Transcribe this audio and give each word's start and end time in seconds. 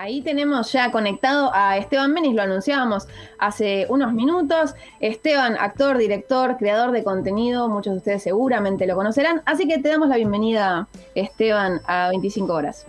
Ahí 0.00 0.22
tenemos 0.22 0.72
ya 0.72 0.90
conectado 0.90 1.50
a 1.52 1.76
Esteban 1.76 2.14
Menis, 2.14 2.34
lo 2.34 2.40
anunciábamos 2.40 3.06
hace 3.38 3.84
unos 3.90 4.14
minutos. 4.14 4.74
Esteban, 4.98 5.58
actor, 5.60 5.98
director, 5.98 6.56
creador 6.56 6.92
de 6.92 7.04
contenido, 7.04 7.68
muchos 7.68 7.92
de 7.92 7.98
ustedes 7.98 8.22
seguramente 8.22 8.86
lo 8.86 8.96
conocerán. 8.96 9.42
Así 9.44 9.68
que 9.68 9.76
te 9.76 9.90
damos 9.90 10.08
la 10.08 10.16
bienvenida, 10.16 10.88
Esteban, 11.14 11.82
a 11.86 12.08
25 12.08 12.50
horas. 12.50 12.86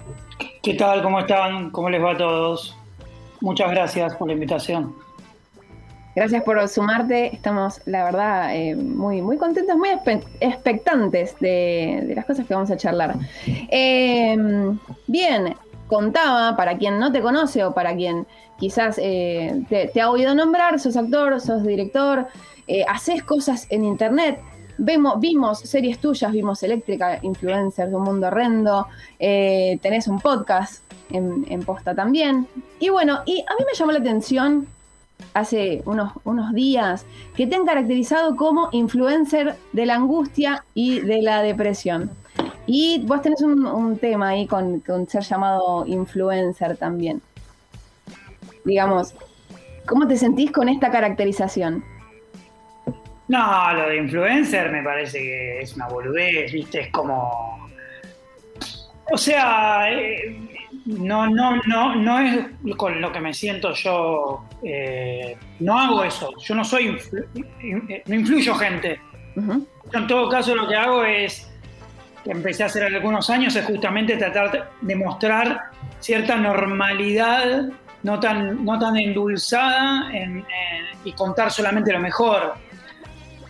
¿Qué 0.63 0.75
tal? 0.75 1.03
¿Cómo 1.03 1.19
están? 1.19 1.71
¿Cómo 1.71 1.89
les 1.89 2.01
va 2.01 2.11
a 2.13 2.17
todos? 2.17 2.77
Muchas 3.41 3.71
gracias 3.71 4.15
por 4.15 4.27
la 4.29 4.33
invitación. 4.33 4.95
Gracias 6.15 6.43
por 6.43 6.65
sumarte. 6.69 7.35
Estamos, 7.35 7.81
la 7.87 8.05
verdad, 8.05 8.55
eh, 8.55 8.73
muy, 8.73 9.21
muy 9.21 9.35
contentos, 9.35 9.75
muy 9.75 9.89
expectantes 10.39 11.37
de, 11.41 12.13
las 12.15 12.25
cosas 12.25 12.45
que 12.45 12.53
vamos 12.53 12.71
a 12.71 12.77
charlar. 12.77 13.15
Eh, 13.45 14.37
bien, 15.07 15.55
contaba, 15.91 16.55
para 16.55 16.77
quien 16.77 16.99
no 16.99 17.11
te 17.11 17.21
conoce 17.21 17.65
o 17.65 17.73
para 17.73 17.93
quien 17.93 18.25
quizás 18.57 18.97
eh, 18.97 19.65
te, 19.67 19.99
ha 19.99 20.09
oído 20.09 20.33
nombrar, 20.33 20.79
sos 20.79 20.95
actor, 20.95 21.41
sos 21.41 21.63
director, 21.63 22.27
eh, 22.65 22.85
haces 22.87 23.23
cosas 23.23 23.67
en 23.69 23.83
internet. 23.83 24.39
Vemos, 24.77 25.19
vimos 25.19 25.59
series 25.59 25.99
tuyas, 25.99 26.31
vimos 26.31 26.63
Eléctrica, 26.63 27.19
Influencers 27.21 27.91
un 27.91 28.03
mundo 28.03 28.27
horrendo, 28.27 28.87
eh, 29.19 29.79
tenés 29.81 30.07
un 30.07 30.21
podcast 30.21 30.81
en, 31.09 31.45
en, 31.49 31.61
posta 31.63 31.93
también. 31.93 32.47
Y 32.79 32.87
bueno, 32.87 33.19
y 33.25 33.41
a 33.41 33.53
mí 33.59 33.65
me 33.69 33.77
llamó 33.77 33.91
la 33.91 33.99
atención 33.99 34.67
hace 35.33 35.83
unos, 35.85 36.13
unos 36.23 36.53
días 36.53 37.05
que 37.35 37.47
te 37.47 37.55
han 37.57 37.65
caracterizado 37.65 38.37
como 38.37 38.69
influencer 38.71 39.55
de 39.73 39.85
la 39.85 39.95
angustia 39.95 40.63
y 40.73 41.01
de 41.01 41.21
la 41.21 41.41
depresión. 41.41 42.11
Y 42.67 43.03
vos 43.05 43.21
tenés 43.21 43.41
un, 43.41 43.97
tema 43.99 44.29
ahí 44.29 44.47
con, 44.47 44.81
ser 45.07 45.23
llamado 45.23 45.85
influencer 45.87 46.77
también. 46.77 47.21
Digamos, 48.63 49.15
¿cómo 49.85 50.07
te 50.07 50.15
sentís 50.17 50.51
con 50.51 50.69
esta 50.69 50.91
caracterización? 50.91 51.83
No, 53.27 53.73
lo 53.73 53.87
de 53.87 53.97
influencer 53.97 54.71
me 54.71 54.83
parece 54.83 55.19
que 55.19 55.61
es 55.61 55.75
una 55.75 55.87
boludez, 55.87 56.51
¿viste? 56.51 56.81
Es 56.81 56.91
como. 56.91 57.69
O 59.11 59.17
sea, 59.17 59.91
eh, 59.91 60.37
no, 60.85 61.27
no, 61.27 61.55
no, 61.65 61.95
no 61.95 62.19
es 62.19 62.75
con 62.77 63.01
lo 63.01 63.11
que 63.11 63.19
me 63.19 63.33
siento 63.33 63.73
yo. 63.73 64.45
Eh, 64.63 65.35
no 65.59 65.79
hago 65.79 66.03
eso. 66.03 66.31
Yo 66.39 66.55
no 66.55 66.63
soy. 66.63 66.97
no 68.05 68.15
influyo 68.15 68.55
gente. 68.55 68.99
En 69.93 70.07
todo 70.07 70.29
caso, 70.29 70.55
lo 70.55 70.67
que 70.67 70.75
hago 70.75 71.03
es 71.03 71.50
que 72.23 72.31
empecé 72.31 72.63
a 72.63 72.67
hacer 72.67 72.83
algunos 72.83 73.29
años 73.29 73.55
es 73.55 73.65
justamente 73.65 74.17
tratar 74.17 74.71
de 74.81 74.95
mostrar 74.95 75.59
cierta 75.99 76.35
normalidad, 76.35 77.69
no 78.03 78.19
tan, 78.19 78.63
no 78.63 78.79
tan 78.79 78.97
endulzada 78.97 80.11
y 81.03 81.13
contar 81.13 81.51
solamente 81.51 81.91
lo 81.91 81.99
mejor. 81.99 82.55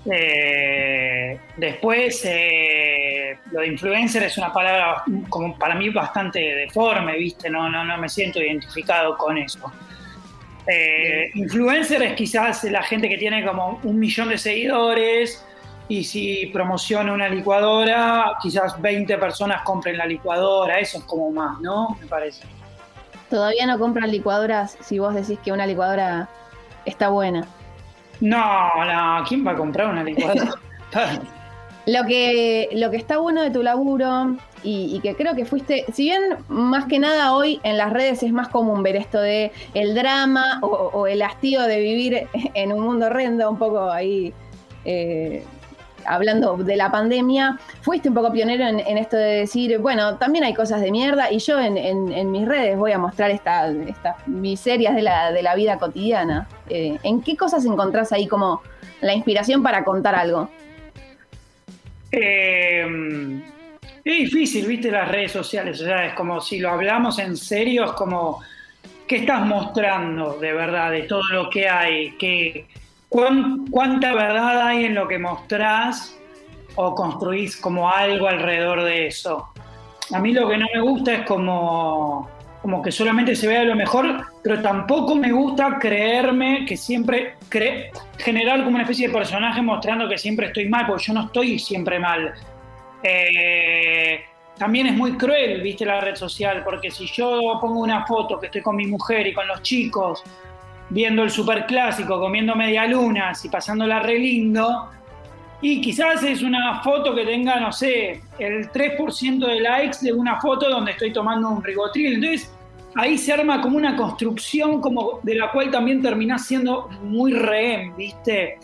Eh, 0.09 1.38
después, 1.58 2.22
eh, 2.25 3.38
lo 3.52 3.61
de 3.61 3.67
influencer 3.67 4.23
es 4.23 4.38
una 4.38 4.52
palabra 4.52 5.03
como 5.30 5.58
para 5.58 5.75
mí 5.75 5.89
bastante 5.89 6.39
deforme, 6.39 7.17
¿viste? 7.17 7.50
No, 7.50 7.69
no, 7.69 7.83
no 7.83 7.97
me 7.97 8.09
siento 8.09 8.41
identificado 8.41 9.16
con 9.17 9.38
eso. 9.38 9.72
Eh, 10.67 11.31
influencer 11.35 12.02
es 12.03 12.13
quizás 12.13 12.63
la 12.66 12.83
gente 12.83 13.09
que 13.09 13.17
tiene 13.17 13.45
como 13.45 13.80
un 13.83 14.00
millón 14.00 14.30
de 14.30 14.38
seguidores, 14.38 15.45
y 15.92 16.06
si 16.06 16.45
promociono 16.53 17.14
una 17.14 17.28
licuadora, 17.28 18.38
quizás 18.42 18.81
20 18.81 19.17
personas 19.17 19.61
compren 19.64 19.97
la 19.97 20.06
licuadora, 20.06 20.80
eso 20.80 21.00
es 21.00 21.03
como 21.03 21.30
más, 21.31 21.59
¿no? 21.59 21.97
Me 22.00 22.08
parece. 22.08 22.44
Todavía 23.30 23.66
no 23.66 23.78
compran 23.78 24.09
licuadoras 24.09 24.78
si 24.80 25.00
vos 25.00 25.14
decís 25.14 25.38
que 25.44 25.52
una 25.52 25.67
licuadora 25.67 26.30
está 26.86 27.09
buena. 27.09 27.45
No, 28.22 28.86
no, 28.86 29.25
¿quién 29.28 29.45
va 29.45 29.52
a 29.52 29.56
comprar 29.58 29.88
una 29.88 30.02
licuadora? 30.02 30.53
lo, 31.85 32.06
que, 32.06 32.69
lo 32.72 32.90
que 32.90 32.96
está 32.96 33.18
bueno 33.18 33.41
de 33.41 33.51
tu 33.51 33.62
laburo 33.62 34.38
y, 34.63 34.97
que 35.01 35.13
creo 35.18 35.35
que 35.35 35.44
fuiste, 35.44 35.84
si 35.91 36.03
bien 36.03 36.22
más 36.47 36.85
que 36.85 37.00
nada 37.00 37.34
hoy 37.34 37.59
en 37.63 37.75
las 37.75 37.91
redes 37.91 38.24
es 38.24 38.31
más 38.31 38.47
común 38.47 38.81
ver 38.81 38.96
esto 38.96 39.19
de 39.19 39.51
el 39.74 39.94
drama 39.94 40.59
o, 40.62 41.06
el 41.06 41.22
hastío 41.22 41.63
de 41.63 41.80
vivir 41.81 42.28
en 42.53 42.72
un 42.72 42.80
mundo 42.80 43.07
horrendo, 43.07 43.51
un 43.51 43.57
poco 43.57 43.91
ahí 43.91 44.34
eh, 44.85 45.44
hablando 46.06 46.56
de 46.57 46.75
la 46.75 46.91
pandemia, 46.91 47.59
fuiste 47.81 48.09
un 48.09 48.16
poco 48.16 48.31
pionero 48.31 48.66
en, 48.66 48.97
esto 48.97 49.17
de 49.17 49.39
decir, 49.39 49.78
bueno, 49.79 50.17
también 50.17 50.44
hay 50.44 50.53
cosas 50.53 50.81
de 50.81 50.91
mierda 50.91 51.31
y 51.31 51.39
yo 51.39 51.59
en, 51.59 52.31
mis 52.31 52.47
redes 52.47 52.78
voy 52.78 52.91
a 52.91 52.97
mostrar 52.97 53.31
estas 53.31 53.75
miserias 54.28 54.95
de 54.95 55.01
la, 55.01 55.31
de 55.31 55.41
la 55.41 55.56
vida 55.56 55.78
cotidiana. 55.78 56.47
Eh, 56.69 56.97
¿En 57.03 57.22
qué 57.22 57.35
cosas 57.35 57.66
encontrás 57.66 58.12
ahí 58.12 58.28
como 58.28 58.62
la 59.01 59.13
inspiración 59.13 59.63
para 59.63 59.84
contar 59.84 60.16
algo? 60.16 60.50
Eh, 62.12 63.41
es 64.03 64.18
difícil, 64.18 64.66
viste, 64.68 64.91
las 64.91 65.07
redes 65.07 65.31
sociales, 65.31 65.79
o 65.81 65.85
sea, 65.85 66.07
es 66.07 66.13
como 66.13 66.41
si 66.41 66.59
lo 66.59 66.72
hablamos 66.72 67.19
en 67.19 67.38
serio, 67.38 67.85
es 67.85 67.91
como, 67.91 68.41
¿qué 69.07 69.18
estás 69.18 69.45
mostrando 69.45 70.38
de 70.39 70.53
verdad, 70.53 70.91
de 70.91 71.03
todo 71.03 71.22
lo 71.31 71.50
que 71.50 71.69
hay? 71.69 72.18
¿Qué, 72.18 72.66
¿Cuánta 73.11 74.13
verdad 74.13 74.67
hay 74.67 74.85
en 74.85 74.95
lo 74.95 75.05
que 75.05 75.19
mostrás 75.19 76.17
o 76.75 76.95
construís 76.95 77.57
como 77.57 77.89
algo 77.89 78.25
alrededor 78.25 78.83
de 78.83 79.07
eso? 79.07 79.49
A 80.13 80.19
mí 80.19 80.31
lo 80.31 80.47
que 80.47 80.57
no 80.57 80.66
me 80.73 80.79
gusta 80.79 81.16
es 81.16 81.25
como, 81.25 82.29
como 82.61 82.81
que 82.81 82.89
solamente 82.89 83.35
se 83.35 83.50
vea 83.50 83.66
lo 83.66 83.75
mejor, 83.75 84.25
pero 84.41 84.61
tampoco 84.61 85.13
me 85.16 85.29
gusta 85.29 85.77
creerme 85.77 86.66
que 86.66 86.77
siempre, 86.77 87.35
generar 88.17 88.63
como 88.63 88.75
una 88.75 88.83
especie 88.83 89.09
de 89.09 89.13
personaje 89.13 89.61
mostrando 89.61 90.07
que 90.07 90.17
siempre 90.17 90.47
estoy 90.47 90.69
mal, 90.69 90.88
porque 90.88 91.03
yo 91.03 91.13
no 91.13 91.25
estoy 91.25 91.59
siempre 91.59 92.00
mal. 92.00 92.33
Eh, 93.03 94.21
también 94.57 94.88
es 94.88 94.94
muy 94.94 95.17
cruel, 95.17 95.61
viste, 95.61 95.85
la 95.85 96.00
red 96.00 96.16
social, 96.16 96.63
porque 96.63 96.89
si 96.89 97.07
yo 97.07 97.57
pongo 97.59 97.81
una 97.81 98.05
foto 98.05 98.39
que 98.39 98.45
estoy 98.45 98.61
con 98.61 98.77
mi 98.77 98.88
mujer 98.88 99.27
y 99.27 99.33
con 99.33 99.47
los 99.47 99.61
chicos, 99.63 100.23
viendo 100.91 101.24
el 101.24 101.31
superclásico, 101.31 102.19
comiendo 102.19 102.53
medialunas 102.56 103.44
y 103.46 103.50
pasándola 103.50 104.00
re 104.00 104.19
lindo. 104.19 104.90
Y 105.62 105.79
quizás 105.81 106.24
es 106.24 106.41
una 106.41 106.81
foto 106.81 107.16
que 107.16 107.25
tenga, 107.25 107.59
no 107.59 107.72
sé, 107.72 108.22
el 108.40 108.72
3% 108.72 109.46
de 109.46 109.59
likes 109.62 109.97
de 110.01 110.12
una 110.12 110.40
foto 110.41 110.69
donde 110.69 110.91
estoy 110.91 111.13
tomando 111.13 111.50
un 111.50 111.63
ribotril. 111.63 112.16
Entonces, 112.16 112.53
ahí 112.96 113.18
se 113.18 113.31
arma 113.31 113.62
como 113.62 113.78
una 113.78 113.96
construcción 113.96 114.81
como 114.81 115.19
de 115.24 115.35
la 115.35 115.51
cual 115.51 115.72
también 115.72 116.01
terminás 116.01 116.46
siendo 116.46 116.90
muy 117.03 117.34
rehén, 117.34 117.96
¿viste? 117.96 118.57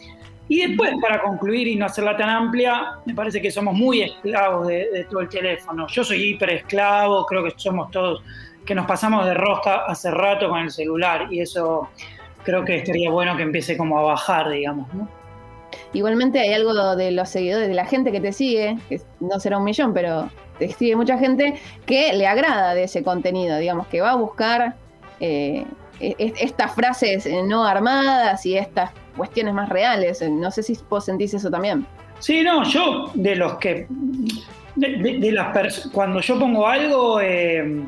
Y 0.50 0.66
después, 0.66 0.94
para 1.02 1.22
concluir 1.22 1.68
y 1.68 1.76
no 1.76 1.86
hacerla 1.86 2.18
tan 2.18 2.30
amplia, 2.30 2.94
me 3.06 3.14
parece 3.14 3.42
que 3.42 3.52
somos 3.52 3.74
muy 3.74 4.02
esclavos 4.02 4.68
de, 4.68 4.90
de 4.92 5.04
todo 5.06 5.22
el 5.22 5.30
teléfono. 5.30 5.88
Yo 5.88 6.04
soy 6.04 6.24
hiper 6.24 6.50
esclavo, 6.50 7.26
creo 7.26 7.44
que 7.44 7.54
somos 7.56 7.92
todos 7.92 8.24
que 8.68 8.76
nos 8.76 8.86
pasamos 8.86 9.26
de 9.26 9.34
rosca 9.34 9.86
hace 9.88 10.12
rato 10.12 10.50
con 10.50 10.60
el 10.60 10.70
celular 10.70 11.28
y 11.32 11.40
eso 11.40 11.90
creo 12.48 12.64
que 12.64 12.78
estaría 12.78 13.12
bueno 13.12 13.36
que 13.36 13.44
empiece 13.44 13.76
como 13.76 14.00
a 14.00 14.04
bajar, 14.04 14.50
digamos, 14.50 14.88
¿no? 14.94 15.06
Igualmente 15.92 16.40
hay 16.40 16.54
algo 16.54 16.96
de 16.96 17.12
los 17.12 17.28
seguidores, 17.28 17.68
de 17.68 17.74
la 17.74 17.86
gente 17.86 18.10
que 18.10 18.22
te 18.22 18.32
sigue, 18.32 18.78
que 18.88 19.02
no 19.20 19.38
será 19.42 19.58
un 19.58 19.66
millón, 19.66 19.94
pero 19.94 20.30
te 20.58 20.70
sigue 20.70 20.96
mucha 20.96 21.18
gente 21.18 21.56
que 21.86 22.14
le 22.14 22.26
agrada 22.26 22.74
de 22.74 22.84
ese 22.84 23.04
contenido, 23.04 23.58
digamos, 23.58 23.88
que 23.88 24.00
va 24.00 24.12
a 24.12 24.16
buscar 24.16 24.76
eh, 25.20 25.66
e-, 26.00 26.16
e-, 26.18 26.34
estas 26.40 26.74
frases 26.74 27.28
no 27.44 27.66
armadas 27.66 28.46
y 28.46 28.58
estas 28.58 28.92
cuestiones 29.18 29.54
más 29.54 29.68
reales. 29.68 30.22
No 30.22 30.50
sé 30.50 30.64
si 30.64 30.78
vos 30.90 31.04
sentís 31.04 31.34
eso 31.34 31.52
también. 31.52 31.86
Sí, 32.20 32.44
no, 32.44 32.64
yo 32.64 33.12
de 33.14 33.36
los 33.36 33.56
que... 33.56 33.88
De, 34.78 35.32
las 35.34 35.90
cuando 35.92 36.22
yo 36.22 36.40
pongo 36.40 36.66
algo... 36.66 37.20
Eh, 37.20 37.84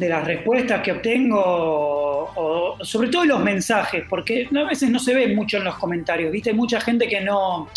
de 0.00 0.08
las 0.08 0.24
respuestas 0.24 0.80
que 0.80 0.92
obtengo, 0.92 1.99
o, 2.36 2.76
sobre 2.82 3.08
todo 3.08 3.24
los 3.24 3.40
mensajes, 3.40 4.04
porque 4.08 4.48
a 4.54 4.64
veces 4.64 4.90
no 4.90 4.98
se 4.98 5.14
ve 5.14 5.34
mucho 5.34 5.56
en 5.58 5.64
los 5.64 5.76
comentarios, 5.76 6.32
¿viste? 6.32 6.52
Mucha 6.52 6.80
gente 6.80 7.08
que 7.08 7.20
no 7.20 7.68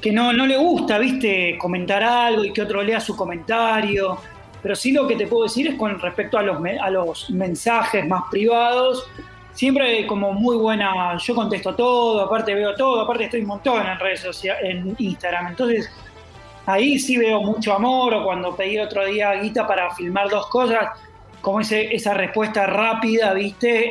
que 0.00 0.12
no, 0.12 0.32
no 0.32 0.46
le 0.46 0.56
gusta, 0.56 0.98
¿viste? 0.98 1.56
Comentar 1.56 2.02
algo 2.02 2.44
y 2.44 2.52
que 2.52 2.60
otro 2.60 2.82
lea 2.82 2.98
su 2.98 3.14
comentario. 3.14 4.18
Pero 4.60 4.74
sí 4.74 4.90
lo 4.92 5.06
que 5.06 5.14
te 5.14 5.28
puedo 5.28 5.44
decir 5.44 5.68
es 5.68 5.76
con 5.76 5.98
respecto 6.00 6.38
a 6.38 6.42
los, 6.42 6.58
a 6.80 6.90
los 6.90 7.30
mensajes 7.30 8.06
más 8.06 8.24
privados, 8.30 9.08
siempre 9.52 10.06
como 10.06 10.32
muy 10.32 10.56
buena, 10.56 11.16
yo 11.18 11.34
contesto 11.34 11.74
todo, 11.74 12.20
aparte 12.22 12.54
veo 12.54 12.74
todo, 12.74 13.00
aparte 13.00 13.24
estoy 13.24 13.40
un 13.40 13.48
montón 13.48 13.86
en 13.86 13.98
redes 13.98 14.20
sociales, 14.20 14.62
en 14.64 14.94
Instagram, 14.98 15.48
entonces 15.48 15.90
ahí 16.66 16.98
sí 16.98 17.16
veo 17.16 17.42
mucho 17.42 17.74
amor, 17.74 18.14
o 18.14 18.24
cuando 18.24 18.54
pedí 18.54 18.78
otro 18.78 19.04
día 19.04 19.32
guita 19.34 19.66
para 19.66 19.92
filmar 19.94 20.28
dos 20.28 20.46
cosas, 20.46 20.90
como 21.42 21.60
ese, 21.60 21.94
esa 21.94 22.14
respuesta 22.14 22.66
rápida, 22.66 23.34
¿viste? 23.34 23.90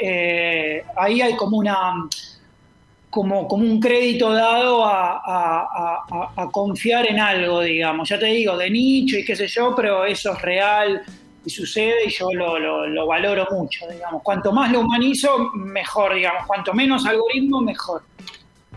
Eh, 0.78 0.84
ahí 0.96 1.22
hay 1.22 1.36
como 1.36 1.58
una 1.58 2.08
como, 3.12 3.46
como 3.46 3.66
un 3.66 3.80
crédito 3.80 4.32
dado 4.32 4.84
a, 4.86 6.50
confiar 6.52 7.08
en 7.08 7.20
algo, 7.20 7.62
digamos. 7.62 8.10
Ya 8.10 8.18
te 8.18 8.28
digo, 8.28 8.58
de 8.58 8.70
nicho 8.70 9.18
y 9.18 9.26
qué 9.26 9.36
sé 9.36 9.48
yo, 9.48 9.76
pero 9.76 10.06
eso 10.06 10.32
es 10.32 10.42
real. 10.42 11.02
y 11.46 11.50
sucede 11.50 12.06
y 12.06 12.10
yo 12.10 12.32
lo, 12.32 13.06
valoro 13.06 13.48
mucho, 13.52 13.86
digamos. 13.92 14.24
Cuanto 14.24 14.52
más 14.54 14.72
lo 14.72 14.80
humanizo, 14.80 15.52
mejor, 15.54 16.16
digamos. 16.16 16.48
Cuanto 16.48 16.74
menos 16.74 17.06
algoritmo, 17.06 17.62
mejor. 17.62 18.04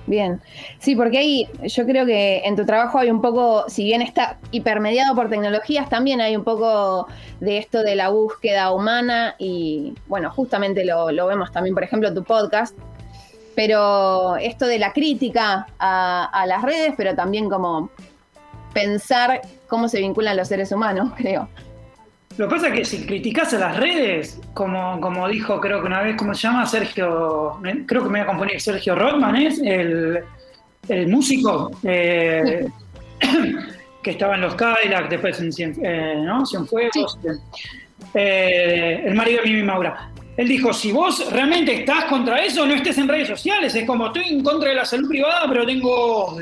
Bien, 0.06 0.42
sí, 0.78 0.96
porque 0.96 1.18
ahí 1.18 1.48
yo 1.62 1.86
creo 1.86 2.04
que 2.04 2.42
en 2.44 2.56
tu 2.56 2.66
trabajo 2.66 2.98
hay 2.98 3.10
un 3.10 3.22
poco, 3.22 3.64
si 3.68 3.84
bien 3.84 4.02
está 4.02 4.38
hipermediado 4.50 5.14
por 5.14 5.30
tecnologías, 5.30 5.88
también 5.88 6.20
hay 6.20 6.36
un 6.36 6.44
poco 6.44 7.08
de 7.40 7.56
esto 7.56 7.82
de 7.82 7.96
la 7.96 8.10
búsqueda 8.10 8.70
humana 8.72 9.34
y 9.38 9.94
bueno, 10.06 10.30
justamente 10.30 10.84
lo, 10.84 11.06
vemos 11.26 11.52
también, 11.52 11.74
por 11.74 11.84
ejemplo, 11.84 12.12
tu 12.12 12.22
podcast, 12.22 12.76
pero 13.54 14.36
esto 14.36 14.66
de 14.66 14.78
la 14.78 14.92
crítica 14.92 15.68
a, 15.78 16.24
a 16.24 16.46
las 16.46 16.62
redes, 16.62 16.92
pero 16.98 17.14
también 17.14 17.48
como 17.48 17.88
pensar 18.74 19.40
cómo 19.68 19.88
se 19.88 20.00
vinculan 20.00 20.36
los 20.36 20.48
seres 20.48 20.70
humanos, 20.70 21.12
creo. 21.16 21.48
Lo 22.36 22.48
que 22.48 22.54
pasa 22.56 22.68
es 22.68 22.74
que 22.74 22.84
si 22.84 23.06
criticas 23.06 23.54
a 23.54 23.58
las 23.58 23.76
redes, 23.76 24.40
como, 24.54 25.00
como 25.00 25.28
dijo 25.28 25.60
creo 25.60 25.80
que 25.80 25.86
una 25.86 26.02
vez, 26.02 26.16
¿cómo 26.16 26.34
se 26.34 26.42
llama? 26.42 26.66
Sergio, 26.66 27.60
creo 27.86 28.02
que 28.02 28.08
me 28.08 28.18
voy 28.18 28.20
a 28.20 28.26
confundir, 28.26 28.60
Sergio 28.60 28.96
Rodman 28.96 29.36
es 29.36 29.60
el, 29.62 30.24
músico 31.06 31.70
eh, 31.84 32.66
que 34.02 34.10
estaba 34.10 34.34
en 34.34 34.40
los 34.40 34.54
Cadillac, 34.56 35.08
después 35.08 35.38
en 35.40 35.52
Cien, 35.52 35.76
eh, 35.82 36.20
¿no? 36.24 36.44
Cienfuegos, 36.44 37.18
eh, 38.14 39.04
el 39.06 39.14
marido 39.14 39.42
de 39.42 39.50
Mimi 39.50 39.62
Maura. 39.62 40.10
Él 40.36 40.48
dijo, 40.48 40.72
si 40.72 40.90
vos 40.90 41.30
realmente 41.30 41.72
estás 41.72 42.06
contra 42.06 42.44
eso, 42.44 42.66
no 42.66 42.74
estés 42.74 42.98
en 42.98 43.06
redes 43.06 43.28
sociales. 43.28 43.72
Es 43.76 43.86
como, 43.86 44.08
estoy 44.08 44.24
en 44.30 44.42
contra 44.42 44.70
de 44.70 44.74
la 44.74 44.84
salud 44.84 45.08
privada, 45.08 45.46
pero 45.48 45.64
tengo... 45.64 46.36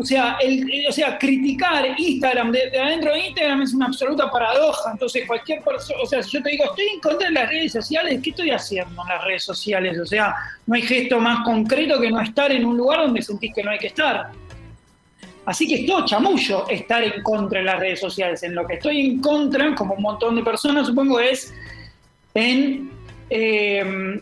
O 0.00 0.04
sea, 0.04 0.38
el, 0.40 0.64
o 0.88 0.92
sea, 0.92 1.18
criticar 1.18 1.84
Instagram 1.98 2.52
de, 2.52 2.80
adentro 2.80 3.12
de 3.12 3.26
Instagram 3.26 3.62
es 3.62 3.74
una 3.74 3.86
absoluta 3.86 4.30
paradoja. 4.30 4.92
Entonces, 4.92 5.26
cualquier 5.26 5.60
persona, 5.60 5.98
o 6.00 6.06
sea, 6.06 6.22
si 6.22 6.30
yo 6.30 6.42
te 6.42 6.50
digo, 6.50 6.64
estoy 6.66 6.86
en 6.94 7.00
contra 7.00 7.26
de 7.26 7.34
las 7.34 7.48
redes 7.48 7.72
sociales, 7.72 8.20
¿qué 8.22 8.30
estoy 8.30 8.50
haciendo 8.52 9.02
en 9.02 9.08
las 9.08 9.24
redes 9.24 9.42
sociales? 9.42 9.98
O 9.98 10.06
sea, 10.06 10.36
no 10.66 10.76
hay 10.76 10.82
gesto 10.82 11.18
más 11.18 11.44
concreto 11.44 12.00
que 12.00 12.12
no 12.12 12.20
estar 12.20 12.52
en 12.52 12.64
un 12.64 12.76
lugar 12.76 13.00
donde 13.00 13.22
sentís 13.22 13.52
que 13.52 13.64
no 13.64 13.72
hay 13.72 13.78
que 13.78 13.88
estar. 13.88 14.30
Así 15.44 15.66
que 15.66 15.76
es 15.76 15.86
todo 15.86 16.04
chamullo 16.04 16.68
estar 16.68 17.02
en 17.02 17.20
contra 17.24 17.58
de 17.58 17.64
las 17.64 17.80
redes 17.80 17.98
sociales. 17.98 18.40
En 18.44 18.54
lo 18.54 18.64
que 18.68 18.74
estoy 18.74 19.00
en 19.00 19.20
contra, 19.20 19.74
como 19.74 19.94
un 19.94 20.02
montón 20.02 20.36
de 20.36 20.42
personas, 20.44 20.86
supongo, 20.86 21.18
es 21.18 21.52
en. 22.34 22.88
Eh, 23.30 24.20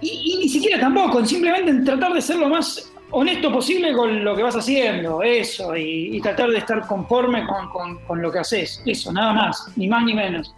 y, 0.00 0.08
y, 0.08 0.36
ni 0.38 0.48
siquiera 0.48 0.80
tampoco, 0.80 1.20
en 1.20 1.28
simplemente 1.28 1.70
en 1.70 1.84
tratar 1.84 2.12
de 2.12 2.20
ser 2.20 2.38
lo 2.38 2.48
más 2.48 2.91
honesto 3.12 3.52
posible 3.52 3.92
con 3.92 4.24
lo 4.24 4.34
que 4.34 4.42
vas 4.42 4.56
haciendo, 4.56 5.22
eso, 5.22 5.76
y, 5.76 6.20
tratar 6.20 6.50
de 6.50 6.58
estar 6.58 6.86
conforme 6.86 7.46
con, 7.46 8.22
lo 8.22 8.32
que 8.32 8.40
haces, 8.40 8.82
eso, 8.84 9.12
nada 9.12 9.32
más, 9.32 9.68
ni 9.76 9.86
más 9.86 10.04
ni 10.04 10.14
menos. 10.14 10.54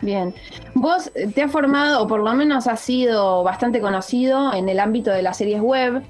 Bien, 0.00 0.34
vos 0.74 1.10
te 1.34 1.42
has 1.42 1.52
formado, 1.52 2.02
o 2.02 2.06
por 2.06 2.20
lo 2.20 2.32
menos 2.34 2.66
has 2.66 2.80
sido 2.80 3.42
bastante 3.42 3.80
conocido 3.80 4.52
en 4.52 4.68
el 4.68 4.80
ámbito 4.80 5.10
de 5.10 5.22
las 5.22 5.36
series 5.36 5.60
web, 5.60 6.02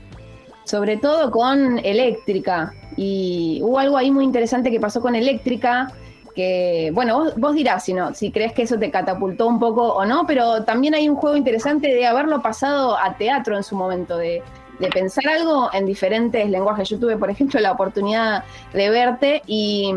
sobre 0.65 0.97
todo 0.97 1.31
con 1.31 1.79
Eléctrica, 1.81 2.73
y 2.97 3.61
hubo 3.63 3.79
algo 3.79 3.97
ahí 3.97 4.11
muy 4.11 4.25
interesante 4.25 4.71
que 4.71 4.81
pasó 4.81 5.01
con 5.01 5.15
Eléctrica, 5.15 5.89
que, 6.35 6.91
bueno, 6.95 7.19
vos, 7.19 7.35
vos, 7.37 7.55
dirás 7.55 7.85
si, 7.85 7.95
no, 7.95 8.13
si 8.15 8.33
crees 8.33 8.53
que 8.53 8.63
eso 8.63 8.77
te 8.79 8.91
catapultó 8.91 9.47
un 9.47 9.61
poco 9.61 9.95
o 9.95 10.05
no, 10.05 10.27
pero 10.27 10.65
también 10.65 10.95
hay 10.95 11.09
un 11.09 11.15
juego 11.17 11.37
interesante 11.37 11.89
de 11.89 12.07
haberlo 12.07 12.43
pasado 12.43 12.99
a 12.99 13.17
teatro 13.17 13.57
en 13.57 13.63
su 13.63 13.77
momento, 13.77 14.17
de 14.17 14.43
de 14.79 14.89
pensar 14.89 15.27
algo 15.29 15.71
en 15.73 15.87
diferentes 15.87 16.49
lenguajes. 16.49 16.89
Yo 16.89 16.99
tuve, 16.99 17.17
por 17.17 17.31
ejemplo, 17.31 17.61
la 17.61 17.73
oportunidad 17.73 18.45
de 18.73 18.91
verte 18.91 19.43
y, 19.47 19.93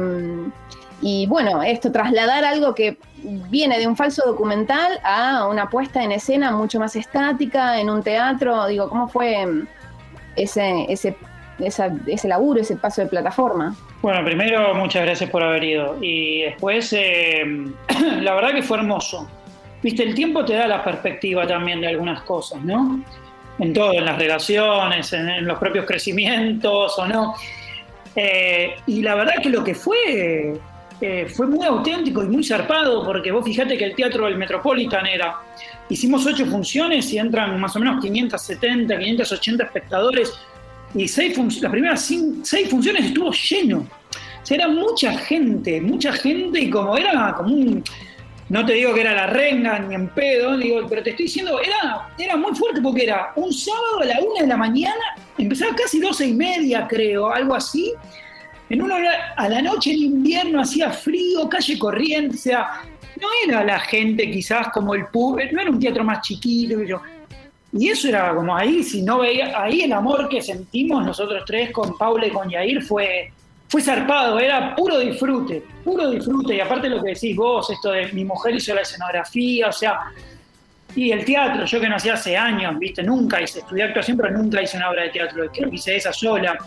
bueno, 1.28 1.64
esto, 1.64 1.92
trasladar 1.92 2.44
algo 2.44 2.74
que 2.74 2.98
viene 3.50 3.80
de 3.80 3.88
un 3.88 3.96
falso 3.96 4.24
documental 4.26 5.00
a 5.04 5.48
una 5.48 5.70
puesta 5.70 6.04
en 6.04 6.12
escena 6.12 6.52
mucho 6.52 6.80
más 6.80 6.96
estática, 6.96 7.80
en 7.80 7.90
un 7.90 8.04
teatro. 8.04 8.68
Digo, 8.68 8.90
¿cómo 8.90 9.08
fue 9.08 9.46
ese, 10.36 10.86
ese, 10.90 11.16
ese 11.60 12.28
laburo, 12.28 12.62
ese 12.62 12.76
paso 12.76 13.02
de 13.02 13.08
plataforma? 13.08 13.76
Bueno, 14.02 14.24
primero, 14.24 14.76
muchas 14.76 15.04
gracias 15.06 15.30
por 15.30 15.44
haber 15.44 15.64
ido. 15.64 15.98
Y 16.02 16.44
después, 16.44 16.94
eh, 16.94 17.44
la 18.22 18.36
verdad 18.36 18.52
que 18.54 18.62
fue 18.62 18.78
hermoso. 18.78 19.28
Viste, 19.82 20.04
el 20.04 20.16
tiempo 20.16 20.44
te 20.44 20.54
da 20.54 20.68
la 20.68 20.84
perspectiva 20.84 21.46
también 21.46 21.82
de 21.82 21.88
algunas 21.88 22.22
cosas, 22.22 22.64
¿no? 22.64 23.04
En 23.60 23.74
todo, 23.74 23.94
en 23.94 24.06
las 24.06 24.18
relaciones, 24.18 25.12
en, 25.14 25.46
los 25.46 25.58
propios 25.58 25.86
crecimientos 25.86 26.98
o 26.98 27.08
no. 27.08 27.36
Eh, 28.16 28.76
y 28.88 29.02
la 29.02 29.16
verdad 29.16 29.36
que 29.42 29.50
lo 29.50 29.64
que 29.64 29.76
fue 29.76 30.60
eh, 31.00 31.28
fue 31.28 31.46
muy 31.46 31.66
auténtico 31.66 32.24
y 32.24 32.28
muy 32.28 32.44
zarpado, 32.44 33.06
porque 33.06 33.32
vos 33.32 33.46
fijate 33.46 33.78
que 33.78 33.86
el 33.86 33.96
teatro 33.96 34.26
del 34.26 34.38
Metropolitan 34.38 35.06
era, 35.06 35.38
hicimos 35.90 36.26
ocho 36.26 36.46
funciones 36.48 37.12
y 37.14 37.20
entran 37.20 37.60
más 37.60 37.76
o 37.76 37.80
menos 37.80 38.02
570, 38.02 38.98
580 38.98 39.64
espectadores, 39.64 40.34
y 40.96 41.08
seis 41.08 41.38
las 41.62 41.72
primeras 41.72 42.12
seis 42.42 42.70
funciones 42.70 43.06
estuvo 43.06 43.32
lleno. 43.32 43.80
O 43.80 44.46
sea, 44.46 44.58
era 44.58 44.68
mucha 44.70 45.16
gente, 45.20 45.80
mucha 45.82 46.14
gente, 46.14 46.62
y 46.62 46.70
como 46.70 46.98
era 46.98 47.34
como 47.36 47.54
un 47.54 47.84
no 48.50 48.66
te 48.66 48.74
digo 48.74 48.94
que 48.94 49.02
era 49.02 49.14
la 49.14 49.28
renga 49.28 49.78
ni 49.80 49.96
en 49.96 50.08
pedo, 50.10 50.58
digo, 50.58 50.86
pero 50.88 51.04
te 51.04 51.10
estoy 51.10 51.26
diciendo, 51.26 51.60
era, 51.60 52.10
era 52.18 52.38
muy 52.38 52.56
fuerte 52.56 52.82
porque 52.82 53.04
era 53.04 53.34
un 53.36 53.52
sábado 53.52 54.02
a 54.02 54.06
la 54.06 54.20
una 54.22 54.42
de 54.42 54.48
la 54.48 54.58
mañana, 54.58 55.16
empezaba 55.38 55.76
casi 55.76 56.00
doce 56.00 56.28
y 56.28 56.34
media, 56.34 56.88
creo, 56.88 57.30
algo 57.30 57.56
así. 57.56 57.94
En 58.70 58.82
una 58.82 58.96
hora 58.96 59.34
a 59.36 59.50
la 59.50 59.62
noche 59.62 59.92
en 59.92 59.98
invierno 59.98 60.62
hacía 60.62 60.92
frío, 60.92 61.48
calle 61.50 61.78
corriente, 61.78 62.36
o 62.36 62.40
sea, 62.40 62.82
no 63.20 63.28
era 63.46 63.64
la 63.64 63.80
gente 63.80 64.30
quizás 64.30 64.70
como 64.70 64.94
el 64.94 65.08
pub, 65.08 65.40
no 65.52 65.62
era 65.62 65.70
un 65.70 65.80
teatro 65.80 66.04
más 66.04 66.22
chiquito, 66.22 66.82
yo. 66.84 67.02
Y 67.74 67.90
eso 67.90 68.08
era 68.08 68.34
como 68.34 68.56
ahí, 68.56 68.82
si 68.82 69.02
no 69.02 69.20
veía, 69.20 69.62
ahí 69.62 69.82
el 69.82 69.92
amor 69.92 70.30
que 70.30 70.42
sentimos 70.42 71.06
nosotros 71.06 71.44
tres 71.46 71.72
con 71.72 71.98
Paula 71.98 72.28
y 72.28 72.32
con 72.32 72.50
Yair 72.50 72.82
fue, 72.82 73.32
fue 73.70 73.82
zarpado, 73.82 74.40
era 74.40 74.76
puro 74.76 75.00
disfrute, 75.00 75.64
puro 75.84 76.10
disfrute. 76.10 76.56
Y 76.56 76.60
aparte 76.60 76.90
lo 76.90 77.04
que 77.04 77.10
decís 77.10 77.36
vos, 77.36 77.70
esto 77.70 77.92
de 77.92 78.12
mi 78.14 78.24
mujer 78.24 78.56
hizo 78.56 78.74
la 78.74 78.82
escenografía, 78.82 79.68
o 79.68 79.72
sea, 79.72 80.00
y 80.96 81.12
el 81.12 81.26
teatro, 81.26 81.66
yo 81.66 81.80
que 81.80 81.90
no 81.90 81.98
hacía 81.98 82.14
hace 82.14 82.36
años, 82.36 82.78
viste, 82.80 83.04
nunca 83.04 83.42
hice, 83.42 83.60
estudié 83.60 83.84
actuación, 83.84 84.18
pero 84.18 84.32
nunca 84.32 84.62
hice 84.62 84.78
una 84.78 84.90
obra 84.90 85.04
de 85.04 85.10
teatro, 85.10 85.46
creo 85.52 85.70
que 85.70 85.76
hice 85.76 85.96
esa 85.96 86.14
sola. 86.14 86.58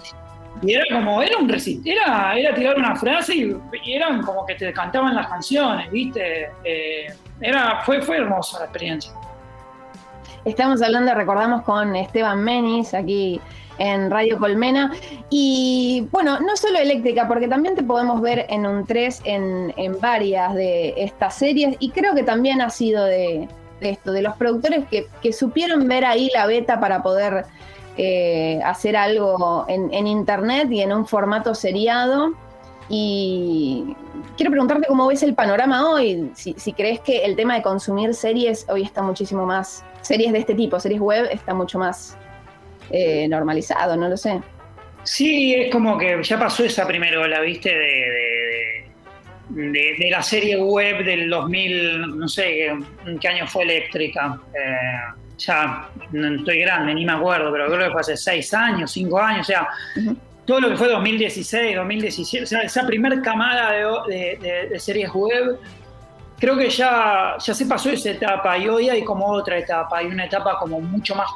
Y 0.62 0.74
era 0.74 0.84
como, 0.92 1.22
era 1.22 1.38
un 1.38 1.48
recit, 1.48 1.84
era, 1.86 2.36
era 2.36 2.54
tirar 2.54 2.76
una 2.76 2.94
frase 2.94 3.34
y, 3.34 3.56
eran 3.86 4.22
como 4.22 4.44
que 4.44 4.54
te 4.54 4.72
cantaban 4.72 5.14
las 5.14 5.26
canciones, 5.26 5.90
viste. 5.90 6.50
Eh, 6.64 7.06
era, 7.40 7.80
fue, 7.84 8.02
fue 8.02 8.18
hermosa 8.18 8.58
la 8.58 8.64
experiencia. 8.66 9.12
Estamos 10.44 10.82
hablando, 10.82 11.14
recordamos, 11.14 11.62
con 11.62 11.96
Esteban 11.96 12.44
Menis, 12.44 12.94
aquí 12.94 13.40
en 13.80 14.10
Radio 14.10 14.38
Colmena. 14.38 14.92
Y 15.30 16.06
bueno, 16.12 16.38
no 16.38 16.56
solo 16.56 16.78
eléctrica, 16.78 17.26
porque 17.26 17.48
también 17.48 17.74
te 17.74 17.82
podemos 17.82 18.20
ver 18.20 18.46
en 18.48 18.66
un 18.66 18.86
3 18.86 19.22
en, 19.24 20.00
varias 20.00 20.54
de 20.54 20.94
estas 20.96 21.34
series. 21.34 21.76
Y 21.80 21.90
creo 21.90 22.14
que 22.14 22.22
también 22.22 22.60
ha 22.60 22.70
sido 22.70 23.04
de, 23.04 23.48
esto, 23.80 24.12
de 24.12 24.22
los 24.22 24.36
productores 24.36 24.84
que, 24.88 25.32
supieron 25.32 25.88
ver 25.88 26.04
ahí 26.04 26.30
la 26.32 26.46
beta 26.46 26.78
para 26.78 27.02
poder 27.02 27.46
eh, 27.96 28.60
hacer 28.64 28.96
algo 28.96 29.64
en, 29.66 30.06
internet 30.06 30.70
y 30.70 30.82
en 30.82 30.92
un 30.92 31.06
formato 31.06 31.54
seriado. 31.54 32.34
Y 32.92 33.96
quiero 34.36 34.50
preguntarte 34.50 34.88
cómo 34.88 35.06
ves 35.06 35.22
el 35.22 35.34
panorama 35.34 35.88
hoy, 35.88 36.30
si, 36.34 36.54
si, 36.58 36.72
crees 36.72 36.98
que 37.00 37.24
el 37.24 37.36
tema 37.36 37.54
de 37.54 37.62
consumir 37.62 38.14
series 38.14 38.66
hoy 38.68 38.82
está 38.82 39.00
muchísimo 39.00 39.46
más, 39.46 39.84
series 40.00 40.32
de 40.32 40.40
este 40.40 40.56
tipo, 40.56 40.80
series 40.80 41.00
web, 41.00 41.28
está 41.30 41.54
mucho 41.54 41.78
más 41.78 42.18
eh, 42.90 43.28
normalizado, 43.28 43.96
no 43.96 44.08
lo 44.08 44.16
sé. 44.16 44.40
Sí, 45.02 45.54
es 45.54 45.72
como 45.72 45.96
que 45.96 46.22
ya 46.22 46.38
pasó 46.38 46.64
esa 46.64 46.86
primera 46.86 47.20
ola, 47.20 47.40
¿viste? 47.40 47.70
De, 47.70 48.84
de, 49.48 50.08
la 50.10 50.22
serie 50.22 50.56
web 50.56 51.04
del 51.04 51.28
2000, 51.28 52.18
no 52.18 52.28
sé 52.28 52.66
en 52.66 53.18
qué 53.18 53.28
año 53.28 53.46
fue 53.46 53.64
Eléctrica. 53.64 54.38
Eh, 54.54 55.20
ya 55.40 55.88
no 56.12 56.36
estoy 56.36 56.60
grande, 56.60 56.94
ni 56.94 57.04
me 57.04 57.12
acuerdo, 57.12 57.50
pero 57.50 57.66
creo 57.66 57.86
que 57.86 57.90
fue 57.90 58.00
hace 58.00 58.16
seis 58.16 58.52
años, 58.54 58.90
cinco 58.92 59.18
años, 59.18 59.48
o 59.48 59.52
sea, 59.52 59.68
todo 60.44 60.60
lo 60.60 60.68
que 60.68 60.76
fue 60.76 60.88
2016, 60.88 61.76
2017, 61.76 62.44
o 62.44 62.46
sea, 62.46 62.60
esa 62.60 62.86
primera 62.86 63.20
camada 63.22 63.72
de, 64.06 64.74
series 64.78 65.10
web, 65.12 65.58
creo 66.38 66.56
que 66.56 66.68
ya, 66.68 67.36
ya 67.38 67.54
se 67.54 67.66
pasó 67.66 67.90
esa 67.90 68.10
etapa 68.10 68.58
y 68.58 68.68
hoy 68.68 68.88
hay 68.88 69.02
como 69.02 69.26
otra 69.26 69.58
etapa, 69.58 69.98
hay 69.98 70.06
una 70.06 70.26
etapa 70.26 70.58
como 70.58 70.80
mucho 70.80 71.14
más 71.14 71.30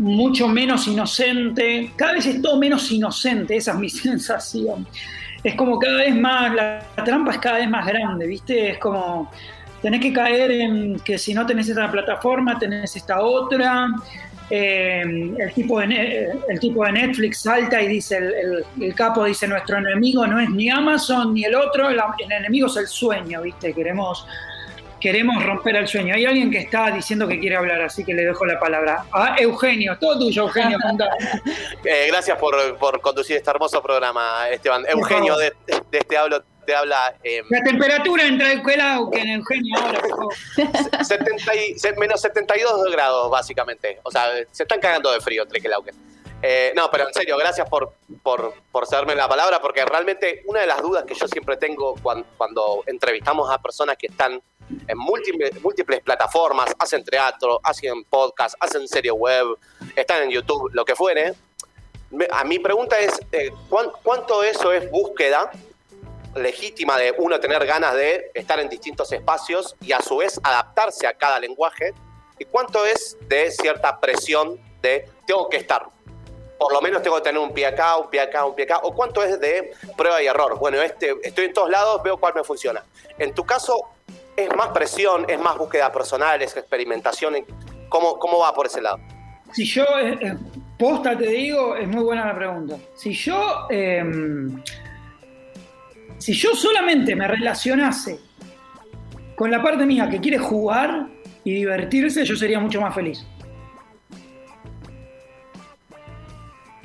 mucho 0.00 0.48
menos 0.48 0.88
inocente, 0.88 1.92
cada 1.94 2.14
vez 2.14 2.26
es 2.26 2.40
todo 2.40 2.58
menos 2.58 2.90
inocente, 2.90 3.56
esa 3.56 3.72
es 3.72 3.78
mi 3.78 3.90
sensación. 3.90 4.86
Es 5.44 5.54
como 5.54 5.78
cada 5.78 5.98
vez 5.98 6.14
más, 6.14 6.54
la, 6.54 6.86
trampa 7.04 7.32
es 7.32 7.38
cada 7.38 7.58
vez 7.58 7.68
más 7.68 7.86
grande, 7.86 8.26
¿viste? 8.26 8.70
Es 8.70 8.78
como, 8.78 9.30
tenés 9.82 10.00
que 10.00 10.12
caer 10.12 10.50
en 10.50 10.98
que 11.00 11.18
si 11.18 11.34
no 11.34 11.46
tenés 11.46 11.68
esta 11.68 11.90
plataforma, 11.90 12.58
tenés 12.58 12.96
esta 12.96 13.20
otra. 13.20 13.88
Eh, 14.52 15.02
el, 15.38 15.52
tipo 15.54 15.78
de, 15.80 16.32
el 16.48 16.58
tipo 16.58 16.84
de 16.84 16.92
Netflix 16.92 17.42
salta 17.42 17.80
y 17.80 17.86
dice, 17.86 18.18
el, 18.80 18.94
capo 18.94 19.24
dice, 19.24 19.46
nuestro 19.46 19.78
enemigo 19.78 20.26
no 20.26 20.40
es 20.40 20.50
ni 20.50 20.68
Amazon 20.68 21.32
ni 21.34 21.44
el 21.44 21.54
otro, 21.54 21.88
el, 21.88 22.00
enemigo 22.30 22.66
es 22.66 22.76
el 22.76 22.86
sueño, 22.88 23.42
¿viste? 23.42 23.72
Queremos, 23.72 24.26
queremos 25.00 25.44
romper 25.44 25.76
el 25.76 25.88
sueño. 25.88 26.14
Hay 26.14 26.24
alguien 26.24 26.50
que 26.50 26.58
está 26.58 26.90
diciendo 26.90 27.26
que 27.26 27.38
quiere 27.40 27.56
hablar, 27.56 27.80
así 27.82 28.04
que 28.04 28.14
le 28.14 28.24
dejo 28.24 28.44
la 28.46 28.58
palabra. 28.60 29.04
a 29.12 29.36
Eugenio, 29.38 29.96
todo 29.98 30.18
tuyo, 30.18 30.42
Eugenio. 30.42 30.78
eh, 31.84 32.06
gracias 32.08 32.38
por, 32.38 32.76
por, 32.78 33.00
conducir 33.00 33.36
este 33.36 33.50
hermoso 33.50 33.82
programa, 33.82 34.48
Esteban. 34.50 34.84
Eugenio, 34.88 35.36
de, 35.36 35.52
de 35.66 35.98
este 35.98 36.16
hablo 36.16 36.42
te 36.64 36.74
habla. 36.74 37.14
Eh, 37.22 37.42
la 37.48 37.62
temperatura 37.62 38.26
entre 38.26 38.52
el 38.52 38.62
que 38.62 38.74
en 39.20 39.28
Eugenio 39.28 39.76
ahora, 39.78 40.00
menos 41.98 42.20
72 42.20 42.92
grados, 42.92 43.30
básicamente. 43.30 44.00
O 44.02 44.10
sea, 44.10 44.30
se 44.50 44.62
están 44.62 44.80
cagando 44.80 45.10
de 45.12 45.20
frío 45.20 45.42
entre 45.42 45.60
Quelauquen. 45.60 45.94
Eh, 46.42 46.72
no, 46.74 46.90
pero 46.90 47.06
en 47.06 47.12
serio, 47.12 47.36
gracias 47.36 47.68
por, 47.68 47.92
por, 48.22 48.54
por 48.72 48.86
cederme 48.86 49.14
la 49.14 49.28
palabra, 49.28 49.60
porque 49.60 49.84
realmente 49.84 50.42
una 50.46 50.60
de 50.60 50.66
las 50.66 50.80
dudas 50.80 51.04
que 51.04 51.14
yo 51.14 51.28
siempre 51.28 51.56
tengo 51.58 51.96
cuando, 52.02 52.26
cuando 52.38 52.82
entrevistamos 52.86 53.50
a 53.50 53.60
personas 53.60 53.96
que 53.98 54.06
están 54.06 54.40
en 54.86 54.98
múltiples, 54.98 55.60
múltiples 55.62 56.00
plataformas, 56.00 56.74
hacen 56.78 57.04
teatro, 57.04 57.60
hacen 57.62 58.04
podcast, 58.04 58.54
hacen 58.60 58.86
serie 58.88 59.10
web, 59.10 59.56
están 59.96 60.22
en 60.22 60.30
YouTube, 60.30 60.70
lo 60.72 60.84
que 60.84 60.94
fuere. 60.94 61.34
A 62.30 62.44
mi 62.44 62.58
pregunta 62.58 62.98
es, 62.98 63.20
eh, 63.32 63.50
¿cuánto 64.02 64.42
eso 64.42 64.72
es 64.72 64.90
búsqueda 64.90 65.50
legítima 66.34 66.96
de 66.96 67.14
uno 67.18 67.40
tener 67.40 67.66
ganas 67.66 67.94
de 67.94 68.30
estar 68.34 68.58
en 68.60 68.68
distintos 68.68 69.10
espacios 69.12 69.76
y 69.80 69.92
a 69.92 70.00
su 70.00 70.18
vez 70.18 70.40
adaptarse 70.42 71.06
a 71.06 71.14
cada 71.14 71.40
lenguaje, 71.40 71.92
y 72.38 72.44
cuánto 72.46 72.84
es 72.86 73.16
de 73.28 73.50
cierta 73.50 74.00
presión 74.00 74.58
de 74.80 75.08
tengo 75.26 75.48
que 75.48 75.58
estar. 75.58 75.86
Por 76.58 76.72
lo 76.72 76.80
menos 76.80 77.02
tengo 77.02 77.16
que 77.16 77.22
tener 77.22 77.40
un 77.40 77.52
pie 77.52 77.66
acá, 77.66 77.96
un 77.96 78.08
pie 78.08 78.20
acá, 78.20 78.44
un 78.44 78.54
pie 78.54 78.64
acá. 78.64 78.80
O 78.82 78.94
cuánto 78.94 79.22
es 79.22 79.40
de 79.40 79.72
prueba 79.96 80.22
y 80.22 80.26
error. 80.26 80.58
Bueno, 80.58 80.80
este, 80.80 81.16
estoy 81.22 81.46
en 81.46 81.54
todos 81.54 81.70
lados, 81.70 82.02
veo 82.02 82.18
cuál 82.18 82.34
me 82.34 82.44
funciona. 82.44 82.84
En 83.18 83.34
tu 83.34 83.44
caso, 83.44 83.76
¿es 84.36 84.56
más 84.56 84.68
presión, 84.68 85.24
es 85.28 85.38
más 85.38 85.56
búsqueda 85.56 85.90
personal, 85.92 86.40
es 86.42 86.56
experimentación? 86.56 87.34
¿Cómo, 87.88 88.18
cómo 88.18 88.38
va 88.38 88.52
por 88.52 88.66
ese 88.66 88.80
lado? 88.80 88.98
Si 89.52 89.64
yo, 89.64 89.84
eh, 90.00 90.18
eh, 90.20 90.34
posta 90.78 91.16
te 91.16 91.26
digo, 91.26 91.76
es 91.76 91.88
muy 91.88 92.04
buena 92.04 92.26
la 92.26 92.34
pregunta. 92.34 92.76
Si 92.94 93.12
yo 93.12 93.66
em, 93.68 94.62
si 96.20 96.34
yo 96.34 96.54
solamente 96.54 97.16
me 97.16 97.26
relacionase 97.26 98.20
con 99.34 99.50
la 99.50 99.62
parte 99.62 99.86
mía 99.86 100.08
que 100.10 100.20
quiere 100.20 100.36
jugar 100.36 101.06
y 101.44 101.54
divertirse, 101.54 102.26
yo 102.26 102.36
sería 102.36 102.60
mucho 102.60 102.78
más 102.78 102.94
feliz. 102.94 103.26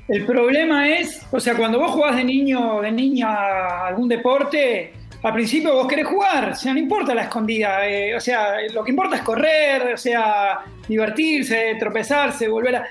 El 0.07 0.25
problema 0.25 0.87
es, 0.87 1.21
o 1.31 1.39
sea, 1.41 1.57
cuando 1.57 1.79
vos 1.79 1.91
jugás 1.91 2.15
de 2.15 2.23
niño 2.23 2.79
de 2.79 2.93
niña 2.93 3.87
algún 3.87 4.07
deporte, 4.07 4.93
al 5.25 5.33
principio 5.33 5.73
vos 5.73 5.87
querés 5.87 6.05
jugar, 6.05 6.51
o 6.51 6.55
sea, 6.55 6.71
no 6.71 6.77
importa 6.77 7.15
la 7.15 7.23
escondida, 7.23 7.87
eh, 7.89 8.15
o 8.15 8.19
sea, 8.19 8.57
lo 8.71 8.83
que 8.83 8.91
importa 8.91 9.15
es 9.15 9.21
correr, 9.23 9.95
o 9.95 9.97
sea, 9.97 10.59
divertirse, 10.87 11.75
tropezarse, 11.79 12.47
volver 12.47 12.75
a... 12.75 12.85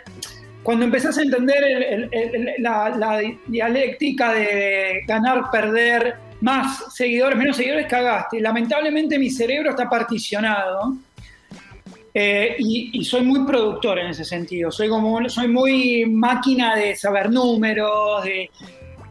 Cuando 0.64 0.84
empezás 0.84 1.16
a 1.18 1.22
entender 1.22 2.10
la, 2.58 3.22
dialéctica 3.46 4.32
de 4.32 5.02
ganar, 5.06 5.48
perder, 5.52 6.16
más 6.40 6.92
seguidores, 6.92 7.38
menos 7.38 7.56
seguidores, 7.56 7.86
cagaste. 7.86 8.40
Lamentablemente 8.40 9.16
mi 9.16 9.30
cerebro 9.30 9.70
está 9.70 9.88
particionado 9.88 10.96
eh, 12.12 12.56
y, 12.58 13.04
soy 13.04 13.22
muy 13.22 13.46
productor 13.46 14.00
en 14.00 14.08
ese 14.08 14.24
sentido. 14.24 14.72
Soy, 14.72 14.88
como, 14.88 15.28
soy 15.28 15.46
muy 15.46 16.06
máquina 16.06 16.74
de 16.74 16.96
saber 16.96 17.30
números, 17.30 18.24
de 18.24 18.50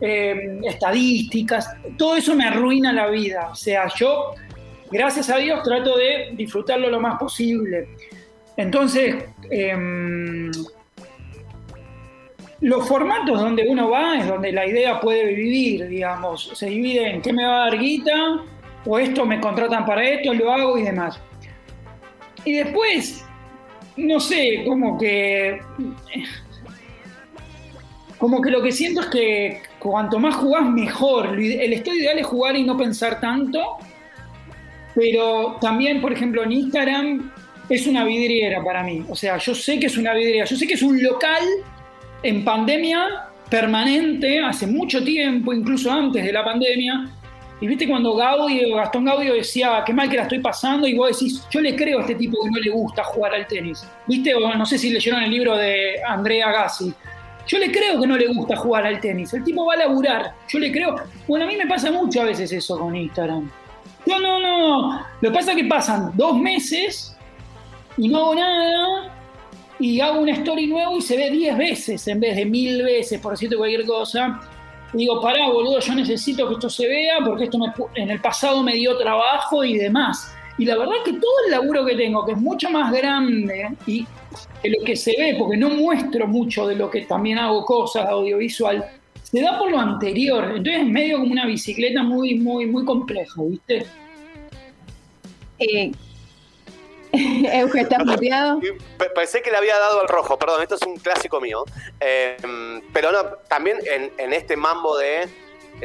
eh, 0.06 0.60
estadísticas. 0.66 1.70
Todo 1.98 2.18
eso 2.18 2.36
me 2.36 2.46
arruina 2.46 2.92
la 2.92 3.08
vida. 3.08 3.48
O 3.52 3.56
sea, 3.56 3.88
yo, 3.96 4.36
gracias 4.92 5.30
a 5.30 5.38
Dios, 5.38 5.64
trato 5.64 5.96
de 5.96 6.32
disfrutarlo 6.34 6.90
lo 6.90 7.00
más 7.00 7.18
posible. 7.18 7.88
Entonces, 8.58 9.24
em, 9.50 10.52
los 12.60 12.86
formatos 12.86 13.40
donde 13.40 13.66
uno 13.66 13.90
va 13.90 14.18
es 14.18 14.28
donde 14.28 14.52
la 14.52 14.68
idea 14.68 15.00
puede 15.00 15.26
vivir, 15.34 15.88
digamos. 15.88 16.52
Se 16.54 16.66
divide 16.66 17.10
en 17.10 17.22
qué 17.22 17.32
me 17.32 17.46
va 17.46 17.62
a 17.62 17.70
dar 17.70 17.80
guita, 17.80 18.44
o 18.86 19.00
esto 19.00 19.26
me 19.26 19.40
contratan 19.40 19.86
para 19.86 20.04
esto, 20.04 20.34
lo 20.34 20.52
hago 20.52 20.78
y 20.78 20.84
demás. 20.84 21.18
Y 22.44 22.56
después, 22.56 23.24
no 23.96 24.20
sé, 24.20 24.66
como 24.68 24.98
que. 24.98 25.62
Como 28.18 28.42
que 28.42 28.52
lo 28.52 28.62
que 28.62 28.74
siento 28.74 29.00
es 29.00 29.08
que 29.08 29.62
cuanto 29.84 30.20
más 30.20 30.36
jugás, 30.36 30.70
mejor. 30.70 31.40
El 31.40 31.74
estado 31.74 31.98
ideal 31.98 32.18
es 32.18 32.26
jugar 32.26 32.56
y 32.56 32.64
no 32.64 32.78
pensar 32.78 33.20
tanto. 33.20 33.78
Pero 34.96 35.58
también, 35.60 36.02
por 36.02 36.14
ejemplo, 36.14 36.44
en 36.44 36.52
Instagram 36.52 37.32
es 37.70 37.88
una 37.88 38.04
vidriera 38.04 38.64
para 38.64 38.84
mí. 38.84 39.04
O 39.10 39.16
sea, 39.16 39.38
yo 39.38 39.54
sé 39.54 39.80
que 39.80 39.88
es 39.88 39.98
una 39.98 40.14
vidriera. 40.14 40.46
Yo 40.46 40.56
sé 40.56 40.68
que 40.68 40.74
es 40.76 40.84
un 40.84 41.02
local 41.02 41.44
en 42.24 42.44
pandemia 42.44 43.30
permanente, 43.50 44.40
hace 44.40 44.66
mucho 44.66 45.04
tiempo, 45.04 45.54
incluso 45.54 45.92
antes 45.92 46.24
de 46.24 46.32
la 46.32 46.44
pandemia. 46.44 47.10
Y 47.62 47.68
viste 47.68 47.88
cuando 47.88 48.16
Gaudio, 48.16 48.76
Gastón 48.76 49.06
Gaudio 49.06 49.34
decía, 49.36 49.84
qué 49.86 49.94
mal 49.94 50.10
que 50.10 50.18
la 50.18 50.24
estoy 50.24 50.40
pasando, 50.40 50.88
y 50.88 50.96
vos 50.96 51.18
decís, 51.18 51.46
yo 51.50 51.62
le 51.62 51.76
creo 51.76 52.00
a 52.00 52.02
este 52.02 52.16
tipo 52.16 52.38
que 52.44 52.50
no 52.50 52.60
le 52.60 52.70
gusta 52.70 53.04
jugar 53.04 53.34
al 53.34 53.48
tenis. 53.48 53.88
Viste, 54.08 54.34
o 54.36 54.56
no 54.56 54.66
sé 54.66 54.78
si 54.78 54.90
leyeron 54.90 55.24
el 55.24 55.32
libro 55.32 55.56
de 55.56 56.02
Andrea 56.06 56.52
Gassi. 56.52 56.94
Yo 57.48 57.58
le 57.58 57.72
creo 57.72 58.00
que 58.00 58.08
no 58.08 58.18
le 58.18 58.28
gusta 58.28 58.56
jugar 58.56 58.86
al 58.86 59.00
tenis. 59.00 59.34
El 59.34 59.44
tipo 59.44 59.66
va 59.66 59.74
a 59.74 59.78
laburar. 59.78 60.34
Yo 60.48 60.60
le 60.60 60.72
creo. 60.72 60.96
Bueno, 61.28 61.46
a 61.46 61.48
mí 61.48 61.58
me 61.58 61.68
pasa 61.68 61.92
mucho 61.92 62.22
a 62.22 62.26
veces 62.26 62.52
eso 62.52 62.80
con 62.80 62.96
Instagram. 62.96 63.50
No, 64.06 64.20
no, 64.20 64.40
no. 64.40 65.06
Lo 65.22 65.30
que 65.30 65.36
pasa 65.36 65.52
es 65.52 65.58
que 65.58 65.66
pasan 65.66 66.12
dos 66.16 66.38
meses 66.38 67.16
y 67.98 68.08
no 68.08 68.20
hago 68.20 68.36
nada 68.36 69.14
y 69.80 70.00
hago 70.00 70.20
una 70.20 70.32
story 70.34 70.68
nuevo 70.68 70.98
y 70.98 71.02
se 71.02 71.18
ve 71.18 71.30
10 71.30 71.58
veces 71.58 72.08
en 72.08 72.20
vez 72.20 72.36
de 72.36 72.46
mil 72.46 72.84
veces, 72.84 73.20
por 73.20 73.34
decirte 73.34 73.58
cualquier 73.58 73.86
cosa. 73.86 74.40
Y 74.94 75.00
digo, 75.00 75.20
pará, 75.20 75.50
boludo, 75.50 75.80
yo 75.80 75.96
necesito 75.96 76.48
que 76.48 76.54
esto 76.54 76.70
se 76.70 76.88
vea 76.88 77.18
porque 77.26 77.46
esto 77.46 77.58
en 77.96 78.12
el 78.12 78.22
pasado 78.22 78.64
me 78.64 78.76
dio 78.76 78.98
trabajo 78.98 79.64
y 79.64 79.78
demás. 79.78 80.34
Y 80.58 80.66
la 80.66 80.78
verdad 80.78 80.94
que 81.04 81.14
todo 81.14 81.32
el 81.46 81.52
laburo 81.52 81.86
que 81.86 81.96
tengo, 81.96 82.26
que 82.26 82.34
es 82.34 82.38
mucho 82.38 82.70
más 82.70 82.92
grande 82.92 83.70
y 83.88 84.06
que 84.62 84.70
lo 84.70 84.84
que 84.86 84.96
se 84.96 85.12
ve, 85.18 85.36
porque 85.38 85.58
no 85.58 85.70
muestro 85.70 86.28
mucho 86.28 86.68
de 86.68 86.76
lo 86.76 86.90
que 86.90 87.02
también 87.02 87.40
hago 87.40 87.66
cosas 87.66 88.08
audiovisual, 88.08 88.86
se 89.24 89.42
da 89.42 89.58
por 89.58 89.72
lo 89.72 89.80
anterior. 89.80 90.44
Entonces 90.56 90.82
es 90.82 90.88
medio 90.88 91.20
como 91.20 91.32
una 91.32 91.46
bicicleta 91.46 92.04
muy, 92.04 92.36
muy, 92.36 92.68
muy 92.68 92.86
compleja, 92.86 93.42
¿viste? 93.42 93.86
Eh, 95.60 95.92
Euge, 97.14 97.82
¿estás 97.82 98.06
muteado? 98.06 98.60
Pensé 99.14 99.44
que 99.44 99.52
le 99.52 99.58
había 99.58 99.78
dado 99.78 100.02
al 100.02 100.08
rojo, 100.08 100.38
perdón, 100.40 100.64
esto 100.64 100.76
es 100.76 100.82
un 100.82 100.98
clásico 100.98 101.40
mío. 101.40 101.64
Eh, 102.00 102.38
pero 102.92 103.12
no, 103.12 103.24
también 103.48 103.78
en, 104.18 104.34
este 104.34 104.58
mambo 104.58 104.98
de 104.98 105.28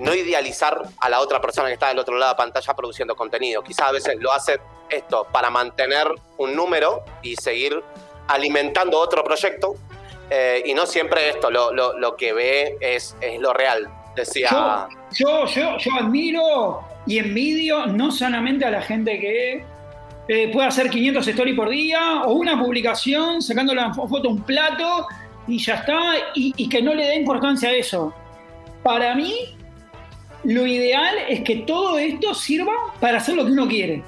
no 0.00 0.14
idealizar 0.14 0.81
a 0.99 1.09
la 1.09 1.21
otra 1.21 1.40
persona 1.40 1.69
que 1.69 1.75
está 1.75 1.88
del 1.88 1.99
otro 1.99 2.17
lado 2.17 2.33
de 2.33 2.35
la 2.35 2.37
pantalla 2.37 2.75
produciendo 2.75 3.17
contenido. 3.17 3.62
Quizás 3.62 3.88
a 3.88 3.93
veces 3.93 4.17
lo 4.19 4.33
hace 4.33 4.61
esto 4.90 5.26
para 5.33 5.50
mantener 5.50 6.07
un 6.37 6.55
número 6.55 7.05
y 7.23 7.37
seguir 7.37 7.83
alimentando 8.28 8.99
otro 8.99 9.25
proyecto. 9.25 9.75
Eh, 10.31 10.62
y 10.67 10.75
no 10.75 10.85
siempre 10.87 11.31
esto, 11.31 11.50
lo, 11.50 12.17
que 12.17 12.33
ve 12.33 12.76
es, 12.81 13.17
es, 13.21 13.40
lo 13.40 13.52
real. 13.52 13.88
Decía. 14.14 14.88
Yo, 15.12 15.47
yo, 15.47 15.78
yo 15.78 15.95
admiro 15.95 16.81
y 17.07 17.19
envidio 17.19 17.87
no 17.87 18.11
solamente 18.11 18.64
a 18.64 18.71
la 18.71 18.83
gente 18.83 19.19
que 19.19 19.64
eh, 20.28 20.50
puede 20.52 20.69
hacer 20.69 20.90
500 20.90 21.26
stories 21.26 21.57
por 21.57 21.71
día 21.71 22.23
o 22.25 22.33
una 22.33 22.59
publicación 22.59 23.40
sacando 23.40 23.75
la 23.75 23.95
foto 23.95 24.28
un 24.28 24.43
plato 24.43 25.07
y 25.47 25.59
ya 25.59 25.76
está, 25.76 25.99
y, 26.35 26.69
que 26.69 26.83
no 26.83 26.93
le 26.95 27.07
dé 27.07 27.17
importancia 27.17 27.71
a 27.71 27.73
eso. 27.73 28.12
Para 28.83 29.14
mí, 29.14 29.57
lo 30.49 30.67
ideal 30.67 31.14
es 31.28 31.43
que 31.43 31.57
todo 31.57 31.99
esto 31.99 32.33
sirva 32.33 32.73
para 32.99 33.19
hacer 33.19 33.37
lo 33.37 33.45
que 33.45 33.52
uno 33.52 33.69
quiere. 33.69 34.02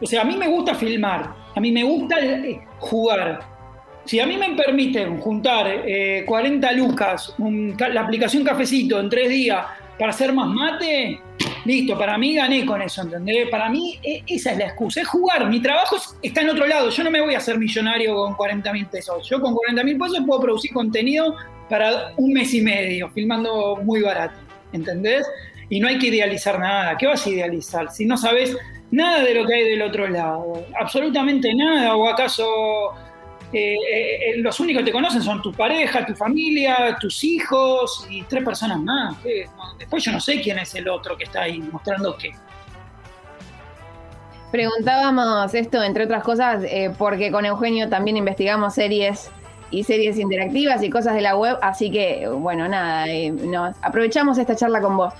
O 0.00 0.06
sea, 0.06 0.22
a 0.22 0.24
mí 0.24 0.36
me 0.36 0.46
gusta 0.46 0.74
filmar, 0.74 1.34
a 1.54 1.60
mí 1.60 1.72
me 1.72 1.82
gusta 1.82 2.20
eh, 2.20 2.60
jugar. 2.78 3.40
Si 4.04 4.20
a 4.20 4.26
mí 4.26 4.36
me 4.36 4.54
permiten 4.54 5.18
juntar 5.18 5.66
40 6.24 6.70
eh, 6.70 6.74
lucas, 6.76 7.34
la 7.38 8.00
aplicación 8.02 8.44
Cafecito 8.44 9.00
en 9.00 9.10
tres 9.10 9.28
días 9.28 9.66
para 9.98 10.10
hacer 10.12 10.32
más 10.32 10.48
mate, 10.48 11.20
Listo, 11.64 11.98
para 11.98 12.16
mí 12.16 12.34
gané 12.34 12.64
con 12.64 12.80
eso, 12.80 13.02
¿entendés? 13.02 13.48
Para 13.50 13.68
mí 13.68 13.98
e, 14.02 14.22
esa 14.26 14.52
es 14.52 14.58
la 14.58 14.66
excusa, 14.66 15.02
es 15.02 15.08
jugar. 15.08 15.48
Mi 15.50 15.60
trabajo 15.60 15.96
está 16.22 16.40
en 16.40 16.50
otro 16.50 16.66
lado. 16.66 16.88
Yo 16.88 17.04
no 17.04 17.10
me 17.10 17.20
voy 17.20 17.34
a 17.34 17.38
hacer 17.38 17.58
millonario 17.58 18.14
con 18.14 18.34
40 18.34 18.72
mil 18.72 18.86
pesos. 18.86 19.28
Yo 19.28 19.40
con 19.40 19.54
40 19.54 19.84
mil 19.84 19.98
pesos 19.98 20.20
puedo 20.26 20.40
producir 20.40 20.72
contenido 20.72 21.34
para 21.68 22.12
un 22.16 22.32
mes 22.32 22.54
y 22.54 22.62
medio, 22.62 23.10
filmando 23.10 23.76
muy 23.82 24.00
barato, 24.00 24.38
¿entendés? 24.72 25.26
Y 25.70 25.80
no 25.80 25.88
hay 25.88 25.98
que 25.98 26.08
idealizar 26.08 26.58
nada. 26.58 26.98
¿Qué 26.98 27.06
vas 27.06 27.24
a 27.24 27.30
idealizar? 27.30 27.90
Si 27.90 28.04
no 28.04 28.16
sabes 28.16 28.54
nada 28.90 29.22
de 29.22 29.34
lo 29.34 29.46
que 29.46 29.54
hay 29.54 29.64
del 29.70 29.82
otro 29.82 30.06
lado, 30.08 30.66
absolutamente 30.78 31.54
nada, 31.54 31.96
o 31.96 32.08
acaso 32.08 32.44
eh, 33.52 33.74
eh, 33.74 34.36
los 34.36 34.60
únicos 34.60 34.80
que 34.80 34.86
te 34.86 34.92
conocen 34.92 35.22
son 35.22 35.42
tu 35.42 35.52
pareja, 35.52 36.06
tu 36.06 36.14
familia, 36.14 36.96
tus 37.00 37.24
hijos 37.24 38.06
y 38.08 38.22
tres 38.22 38.44
personas 38.44 38.80
más. 38.80 39.16
Después 39.78 40.04
yo 40.04 40.12
no 40.12 40.20
sé 40.20 40.40
quién 40.40 40.58
es 40.58 40.74
el 40.74 40.88
otro 40.88 41.16
que 41.16 41.24
está 41.24 41.42
ahí 41.42 41.58
mostrando 41.58 42.16
qué. 42.16 42.32
Preguntábamos 44.52 45.54
esto, 45.54 45.82
entre 45.82 46.04
otras 46.04 46.24
cosas, 46.24 46.64
eh, 46.64 46.92
porque 46.98 47.30
con 47.30 47.44
Eugenio 47.44 47.88
también 47.88 48.16
investigamos 48.16 48.74
series 48.74 49.30
y 49.70 49.84
series 49.84 50.18
interactivas 50.18 50.82
y 50.82 50.90
cosas 50.90 51.14
de 51.14 51.20
la 51.20 51.36
web, 51.36 51.56
así 51.62 51.92
que, 51.92 52.26
bueno, 52.28 52.66
nada, 52.66 53.06
aprovechamos 53.82 54.38
esta 54.38 54.56
charla 54.56 54.80
con 54.80 54.96
vos. 54.96 55.14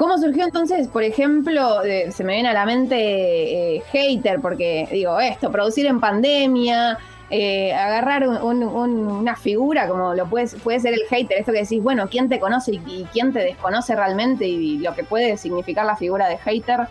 ¿Cómo 0.00 0.16
surgió 0.16 0.44
entonces, 0.44 0.88
por 0.88 1.02
ejemplo, 1.02 1.82
se 1.82 2.24
me 2.24 2.32
viene 2.32 2.48
a 2.48 2.54
la 2.54 2.64
mente 2.64 3.82
hater, 3.92 4.40
porque 4.40 4.88
digo, 4.90 5.20
esto, 5.20 5.52
producir 5.52 5.84
en 5.84 6.00
pandemia, 6.00 6.96
eh, 7.28 7.74
agarrar 7.74 8.26
una 8.26 9.36
figura 9.36 9.86
como 9.88 10.14
lo 10.14 10.24
puede, 10.24 10.46
puede 10.64 10.80
ser 10.80 10.94
el 10.94 11.02
hater, 11.10 11.40
esto 11.40 11.52
que 11.52 11.58
decís, 11.58 11.82
bueno, 11.82 12.08
¿quién 12.08 12.30
te 12.30 12.40
conoce 12.40 12.80
y, 12.86 13.06
quién 13.12 13.34
te 13.34 13.40
desconoce 13.40 13.94
realmente 13.94 14.48
y, 14.48 14.78
lo 14.78 14.94
que 14.94 15.04
puede 15.04 15.36
significar 15.36 15.84
la 15.84 15.96
figura 15.96 16.30
de 16.30 16.38
hater? 16.38 16.88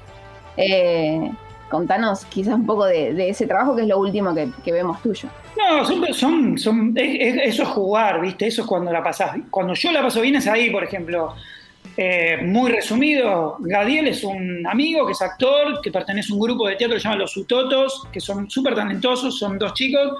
Eh, 0.55 1.31
contanos 1.67 2.25
quizás 2.25 2.53
un 2.53 2.67
poco 2.67 2.85
de, 2.85 3.27
ese 3.27 3.47
trabajo 3.47 3.75
que 3.75 3.81
es 3.81 3.87
lo 3.87 3.97
último 3.97 4.35
que, 4.35 4.71
vemos 4.71 5.01
tuyo. 5.01 5.29
No, 5.57 5.83
son, 6.13 6.59
son, 6.59 6.93
eso 6.95 7.63
es 7.63 7.69
jugar, 7.69 8.21
¿viste? 8.21 8.45
Eso 8.45 8.61
es 8.61 8.67
cuando 8.67 8.91
la 8.91 9.01
pasás. 9.01 9.31
Cuando 9.49 9.73
yo 9.73 9.91
la 9.91 10.03
paso 10.03 10.21
bien 10.21 10.35
es 10.35 10.45
ahí, 10.45 10.69
por 10.69 10.83
ejemplo. 10.83 11.33
Eh, 12.01 12.37
muy 12.41 12.71
resumido, 12.71 13.57
Gadiel 13.59 14.07
es 14.07 14.23
un 14.23 14.65
amigo 14.65 15.05
que 15.05 15.11
es 15.11 15.21
actor, 15.21 15.81
que 15.81 15.91
pertenece 15.91 16.31
a 16.31 16.35
un 16.35 16.39
grupo 16.39 16.65
de 16.65 16.77
teatro 16.77 16.95
que 16.95 17.01
se 17.01 17.03
llama 17.03 17.17
Los 17.17 17.35
Utotos, 17.35 18.07
que 18.09 18.21
son 18.21 18.49
súper 18.49 18.73
talentosos, 18.73 19.37
son 19.37 19.59
dos 19.59 19.73
chicos, 19.73 20.13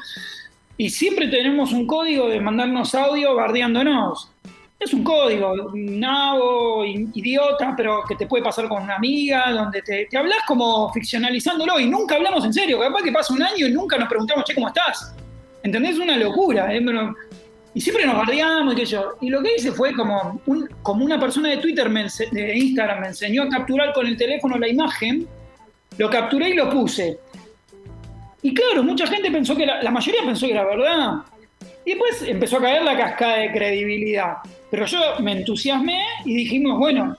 y 0.76 0.90
siempre 0.90 1.30
tenemos 1.30 1.72
un 1.72 1.88
código 1.88 2.28
de 2.28 2.42
mandarnos 2.42 2.94
audio 2.96 3.34
bardeándonos. 3.34 4.30
Es 4.78 4.94
un 4.94 5.06
código, 5.06 5.72
nabo, 5.74 6.84
idiota, 6.84 7.74
pero 7.78 8.04
que 8.06 8.16
te 8.16 8.28
puede 8.28 8.44
pasar 8.44 8.68
con 8.68 8.84
una 8.84 8.98
amiga, 8.98 9.50
donde 9.50 9.82
te, 9.82 10.10
hablas 10.18 10.40
como 10.46 10.92
ficcionalizándolo 10.92 11.80
y 11.80 11.86
nunca 11.86 12.16
hablamos 12.16 12.44
en 12.44 12.52
serio. 12.52 12.78
Capaz 12.78 13.04
que 13.04 13.14
pasa 13.14 13.34
un 13.34 13.42
año 13.42 13.68
y 13.68 13.72
nunca 13.72 13.98
nos 13.98 14.10
preguntamos, 14.10 14.44
che, 14.44 14.54
¿cómo 14.54 14.68
estás? 14.68 15.16
¿Entendés? 15.64 15.94
Es 15.94 16.00
una 16.00 16.18
locura. 16.18 16.76
¿eh? 16.76 16.82
Y 17.74 17.82
siempre 17.82 18.06
nos 18.06 18.18
bardeamos 18.18 18.74
y 18.74 18.78
qué 18.78 18.86
yo. 18.86 19.18
Y 19.22 19.30
lo 19.30 19.42
que 19.42 19.56
hice 19.56 19.72
fue 19.72 19.94
como, 19.94 20.42
como 20.82 21.06
una 21.06 21.20
persona 21.20 21.50
de 21.50 21.58
Twitter, 21.58 21.90
de 21.90 22.58
Instagram, 22.58 23.02
me 23.02 23.08
enseñó 23.08 23.44
a 23.44 23.50
capturar 23.50 23.94
con 23.94 24.08
el 24.08 24.18
teléfono 24.18 24.58
la 24.58 24.68
imagen, 24.68 25.28
lo 25.98 26.10
capturé 26.10 26.50
y 26.50 26.54
lo 26.54 26.70
puse. 26.70 27.20
Y 28.42 28.54
claro, 28.54 28.84
mucha 28.84 29.06
gente 29.06 29.30
pensó 29.30 29.56
que, 29.56 29.66
la, 29.66 29.84
la 29.84 29.92
mayoría 29.92 30.22
pensó 30.24 30.48
que 30.48 30.54
era 30.54 30.66
verdad. 30.66 31.14
Y 31.86 31.92
después 31.92 32.24
empezó 32.28 32.58
a 32.58 32.62
caer 32.62 32.84
la 32.84 32.98
cascada 32.98 33.38
de 33.38 33.52
credibilidad. 33.52 34.38
Pero 34.72 34.86
yo 34.86 35.00
me 35.20 35.34
entusiasmé 35.34 36.04
y 36.26 36.36
dijimos, 36.36 36.78
bueno, 36.78 37.18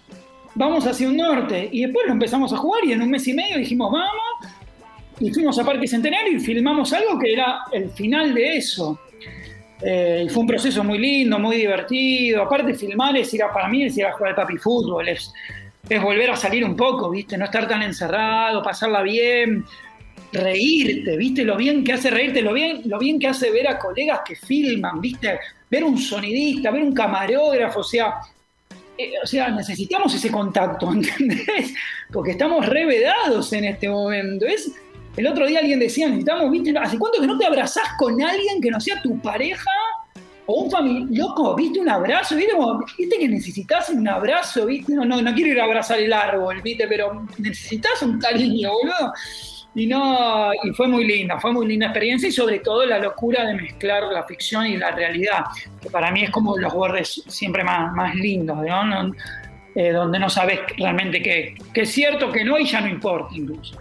vamos 0.55 0.87
hacia 0.87 1.09
un 1.09 1.17
norte. 1.17 1.69
Y 1.71 1.83
después 1.85 2.07
lo 2.07 2.13
empezamos 2.13 2.53
a 2.53 2.57
jugar 2.57 2.85
y 2.85 2.93
en 2.93 3.03
un 3.03 3.11
mes 3.11 3.27
y 3.29 3.35
medio 3.35 3.59
dijimos, 3.59 3.93
vamos. 3.93 4.55
Y 5.19 5.31
fuimos 5.33 5.59
a 5.59 5.65
Parque 5.65 5.87
Centenario 5.87 6.33
y 6.33 6.41
filmamos 6.41 6.93
algo 6.93 7.19
que 7.19 7.33
era 7.33 7.61
el 7.73 7.91
final 7.91 8.33
de 8.33 8.57
eso. 8.57 8.99
Eh, 9.83 10.25
y 10.27 10.29
fue 10.29 10.43
un 10.43 10.49
proceso 10.49 10.85
muy 10.85 10.99
lindo, 10.99 11.39
muy 11.39 11.57
divertido. 11.57 12.43
Aparte, 12.43 12.75
filmar 12.75 13.17
es 13.17 13.33
ir 13.33 13.43
a, 13.43 13.53
para 13.53 13.69
mí 13.69 13.85
es 13.85 13.97
ir 13.97 14.07
a 14.07 14.13
jugar 14.13 14.31
al 14.31 14.37
papi 14.37 14.59
fútbol, 14.59 15.09
es, 15.09 15.33
es 15.89 16.03
volver 16.03 16.31
a 16.31 16.37
salir 16.37 16.65
un 16.65 16.77
poco, 16.77 17.11
¿viste? 17.11 17.39
No 17.39 17.47
estar 17.47 17.67
tan 17.67 17.83
encerrado, 17.83 18.63
pasarla 18.63 19.03
bien, 19.03 19.65
reírte, 20.33 21.17
¿viste? 21.17 21.45
Lo 21.45 21.57
bien 21.57 21.83
que 21.83 21.95
hace 21.95 22.11
reírte, 22.11 22.43
lo 22.43 22.53
bien, 22.53 22.83
lo 22.85 22.99
bien 22.99 23.19
que 23.19 23.29
hace 23.29 23.51
ver 23.51 23.69
a 23.69 23.79
colegas 23.79 24.21
que 24.25 24.37
filman, 24.37 25.01
¿viste? 25.01 25.39
Ver 25.71 25.85
un 25.85 25.99
sonidista, 25.99 26.71
ver 26.71 26.83
un 26.83 26.93
camarógrafo, 26.93 27.81
o 27.81 27.85
sea, 27.85 28.21
eh, 28.99 29.13
o 29.23 29.27
sea, 29.27 29.49
necesitamos 29.49 30.15
ese 30.15 30.31
contacto, 30.31 30.93
¿entendés? 30.93 31.75
Porque 32.13 32.33
estamos 32.33 32.67
revedados 32.67 33.53
en 33.55 33.65
este 33.65 33.89
momento. 33.89 34.47
Es, 34.47 34.73
el 35.17 35.27
otro 35.27 35.47
día 35.47 35.59
alguien 35.59 35.81
decía, 35.81 36.07
necesitamos, 36.09 36.51
¿viste? 36.51 36.77
¿Hace 36.79 36.99
cuánto 36.99 37.21
que 37.21 37.27
no 37.27 37.37
te 37.37 37.47
abrazás 37.47 37.89
con 37.99 38.21
alguien 38.23 38.61
que 38.61 38.71
no 38.71 38.81
sea 38.81 39.03
tu 39.03 39.19
pareja 39.21 39.71
o 40.47 40.63
un 40.63 40.71
familiar? 40.71 41.09
Loco, 41.11 41.55
¿viste? 41.57 41.81
Un 41.81 41.89
abrazo, 41.89 42.37
¿viste? 42.37 42.53
¿Viste 42.97 43.19
que 43.19 43.29
necesitas 43.29 43.91
un 43.91 44.09
abrazo, 44.09 44.67
¿viste? 44.67 44.95
No, 44.95 45.05
no, 45.05 45.21
no 45.21 45.35
quiero 45.35 45.53
ir 45.53 45.61
a 45.61 45.65
abrazar 45.65 45.99
el 45.99 46.13
árbol, 46.13 46.61
¿viste? 46.63 46.87
Pero 46.89 47.27
necesitas 47.39 48.03
un 48.03 48.19
cariño, 48.19 48.71
boludo. 48.73 49.13
Y 49.75 49.87
no, 49.87 50.53
y 50.53 50.71
fue 50.73 50.89
muy 50.89 51.05
linda, 51.05 51.39
fue 51.39 51.53
muy 51.53 51.67
linda 51.67 51.87
experiencia 51.87 52.29
y 52.29 52.33
sobre 52.33 52.59
todo 52.59 52.85
la 52.87 52.99
locura 52.99 53.47
de 53.47 53.55
mezclar 53.55 54.03
la 54.13 54.25
ficción 54.25 54.67
y 54.67 54.77
la 54.77 54.91
realidad, 54.91 55.45
que 55.81 55.89
para 55.91 56.11
mí 56.11 56.25
es 56.25 56.31
como 56.31 56.59
los 56.59 56.75
bordes 56.75 57.23
siempre 57.29 57.63
más, 57.63 57.93
más 57.93 58.15
lindos, 58.17 58.59
¿no? 58.59 59.13
Eh, 59.77 59.93
donde 59.93 60.19
no 60.19 60.29
sabes 60.29 60.59
realmente 60.77 61.23
qué, 61.23 61.55
qué 61.73 61.83
es 61.83 61.93
cierto, 61.93 62.33
que 62.33 62.45
no 62.45 62.59
y 62.59 62.67
ya 62.67 62.81
no 62.81 62.89
importa 62.89 63.29
incluso. 63.33 63.79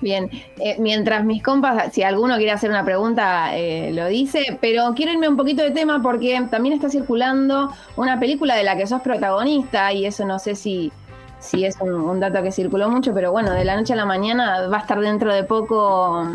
Bien, 0.00 0.30
eh, 0.58 0.76
mientras 0.78 1.24
mis 1.24 1.42
compas, 1.42 1.92
si 1.92 2.02
alguno 2.02 2.36
quiere 2.36 2.52
hacer 2.52 2.70
una 2.70 2.84
pregunta, 2.84 3.56
eh, 3.56 3.92
lo 3.92 4.06
dice, 4.06 4.58
pero 4.60 4.94
quiero 4.94 5.12
irme 5.12 5.28
un 5.28 5.36
poquito 5.36 5.62
de 5.62 5.72
tema 5.72 6.00
porque 6.02 6.40
también 6.50 6.74
está 6.74 6.88
circulando 6.88 7.70
una 7.96 8.18
película 8.18 8.56
de 8.56 8.64
la 8.64 8.76
que 8.76 8.86
sos 8.86 9.02
protagonista 9.02 9.92
y 9.92 10.06
eso 10.06 10.24
no 10.24 10.38
sé 10.38 10.54
si, 10.54 10.90
si 11.38 11.66
es 11.66 11.78
un, 11.80 12.18
dato 12.18 12.42
que 12.42 12.50
circuló 12.50 12.88
mucho, 12.88 13.12
pero 13.12 13.30
bueno, 13.30 13.52
de 13.52 13.64
la 13.64 13.76
noche 13.76 13.92
a 13.92 13.96
la 13.96 14.06
mañana 14.06 14.68
va 14.68 14.78
a 14.78 14.80
estar 14.80 15.00
dentro 15.00 15.34
de 15.34 15.44
poco 15.44 16.26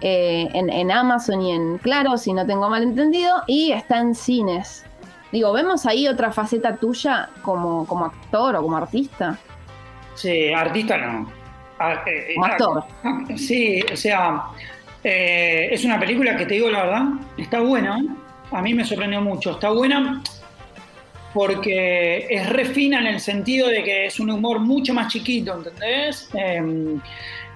eh, 0.00 0.48
en, 0.52 0.90
Amazon 0.90 1.42
y 1.42 1.52
en 1.52 1.78
Claro, 1.78 2.18
si 2.18 2.32
no 2.32 2.44
tengo 2.44 2.68
mal 2.68 2.82
entendido, 2.82 3.42
y 3.46 3.70
está 3.70 3.98
en 3.98 4.16
cines. 4.16 4.84
Digo, 5.30 5.52
¿vemos 5.52 5.86
ahí 5.86 6.08
otra 6.08 6.32
faceta 6.32 6.74
tuya 6.76 7.28
como, 7.42 7.86
como 7.86 8.06
actor 8.06 8.56
o 8.56 8.62
como 8.62 8.76
artista? 8.76 9.38
Sí, 10.16 10.52
artista 10.52 10.96
no 10.96 11.45
Ah, 11.78 12.02
eh, 12.06 12.34
eh, 12.34 13.36
sí, 13.36 13.80
o 13.92 13.96
sea, 13.96 14.44
eh, 15.04 15.68
es 15.70 15.84
una 15.84 16.00
película 16.00 16.36
que 16.36 16.46
te 16.46 16.54
digo 16.54 16.70
la 16.70 16.84
verdad, 16.84 17.04
está 17.36 17.60
buena. 17.60 17.98
A 18.50 18.62
mí 18.62 18.74
me 18.74 18.84
sorprendió 18.84 19.20
mucho. 19.20 19.52
Está 19.52 19.70
buena 19.70 20.22
porque 21.34 22.26
es 22.30 22.48
refina 22.48 23.00
en 23.00 23.08
el 23.08 23.20
sentido 23.20 23.68
de 23.68 23.84
que 23.84 24.06
es 24.06 24.18
un 24.18 24.30
humor 24.30 24.58
mucho 24.58 24.94
más 24.94 25.12
chiquito, 25.12 25.54
¿entendés? 25.54 26.30
Em, 26.32 26.98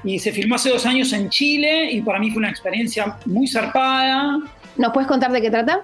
y 0.04 0.18
se 0.18 0.32
filmó 0.32 0.56
hace 0.56 0.68
dos 0.68 0.84
años 0.84 1.12
en 1.14 1.30
Chile 1.30 1.90
y 1.90 2.02
para 2.02 2.18
mí 2.18 2.30
fue 2.30 2.40
una 2.40 2.50
experiencia 2.50 3.16
muy 3.24 3.46
zarpada. 3.46 4.38
¿Nos 4.76 4.92
puedes 4.92 5.08
contar 5.08 5.32
de 5.32 5.40
qué 5.40 5.50
trata? 5.50 5.80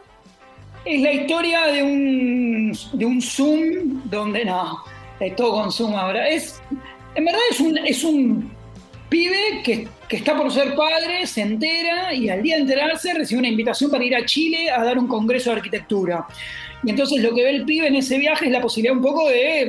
Es 0.85 1.01
la 1.01 1.13
historia 1.13 1.67
de 1.69 1.83
un, 1.83 2.79
de 2.93 3.07
un 3.07 3.23
Zoom 3.23 4.03
donde 4.05 4.45
no, 4.45 4.85
es 5.19 5.35
todo 5.35 5.63
con 5.63 5.73
Zoom 5.73 5.95
ahora. 5.95 6.29
Es, 6.29 6.61
en 7.17 7.25
verdad 7.25 7.41
es 7.51 7.61
un, 7.61 7.79
es 7.79 8.05
un 8.05 8.51
pibe 9.09 9.63
que, 9.65 9.89
está 10.11 10.37
por 10.37 10.53
ser 10.53 10.75
padre, 10.75 11.27
se 11.27 11.41
entera 11.41 12.13
y 12.15 12.29
al 12.29 12.43
día 12.43 12.57
de 12.57 12.63
enterarse 12.63 13.15
recibe 13.15 13.41
una 13.41 13.49
invitación 13.49 13.91
para 13.91 14.05
ir 14.05 14.15
a 14.15 14.25
Chile 14.25 14.71
a 14.71 14.85
dar 14.85 14.99
un 14.99 15.09
congreso 15.09 15.51
de 15.51 15.57
arquitectura. 15.57 16.27
Y 16.85 16.91
entonces 16.91 17.23
lo 17.23 17.35
que 17.35 17.43
ve 17.43 17.51
el 17.51 17.65
pibe 17.65 17.89
en 17.89 17.97
ese 17.97 18.19
viaje 18.19 18.47
es 18.47 18.53
la 18.53 18.61
posibilidad 18.61 18.97
un 18.97 19.03
poco 19.03 19.29
de 19.29 19.63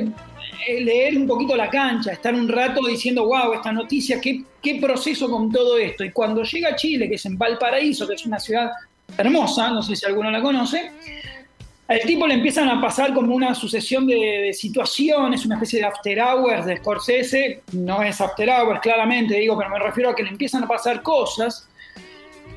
eh, 0.66 0.80
leer 0.80 1.16
un 1.16 1.26
poquito 1.26 1.56
la 1.56 1.70
cancha, 1.70 2.12
estar 2.12 2.34
un 2.34 2.48
rato 2.48 2.86
diciendo, 2.86 3.24
wow, 3.24 3.54
esta 3.54 3.72
noticia, 3.72 4.20
qué, 4.20 4.42
qué 4.62 4.76
proceso 4.76 5.30
con 5.30 5.50
todo 5.50 5.78
esto. 5.78 6.04
Y 6.04 6.12
cuando 6.12 6.42
llega 6.42 6.70
a 6.70 6.76
Chile, 6.76 7.08
que 7.08 7.14
es 7.14 7.24
en 7.24 7.38
Valparaíso, 7.38 8.06
que 8.06 8.14
es 8.14 8.26
una 8.26 8.38
ciudad 8.38 8.70
hermosa, 9.16 9.70
no 9.70 9.82
sé 9.82 9.96
si 9.96 10.04
alguno 10.04 10.30
la 10.30 10.42
conoce, 10.42 10.92
al 11.88 12.00
tipo 12.00 12.26
le 12.26 12.34
empiezan 12.34 12.68
a 12.68 12.80
pasar 12.82 13.14
como 13.14 13.34
una 13.34 13.54
sucesión 13.54 14.06
de, 14.06 14.52
situaciones, 14.52 15.46
una 15.46 15.54
especie 15.54 15.80
de 15.80 15.86
after 15.86 16.20
hours 16.20 16.66
de 16.66 16.76
Scorsese. 16.76 17.62
No 17.72 18.02
es 18.02 18.20
after 18.20 18.48
hours, 18.50 18.80
claramente, 18.80 19.34
digo, 19.34 19.56
pero 19.56 19.70
me 19.70 19.78
refiero 19.78 20.10
a 20.10 20.14
que 20.14 20.22
le 20.22 20.28
empiezan 20.28 20.64
a 20.64 20.68
pasar 20.68 21.02
cosas 21.02 21.66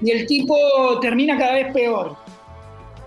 y 0.01 0.11
el 0.11 0.25
tipo 0.27 0.55
termina 0.99 1.37
cada 1.37 1.53
vez 1.53 1.71
peor. 1.71 2.17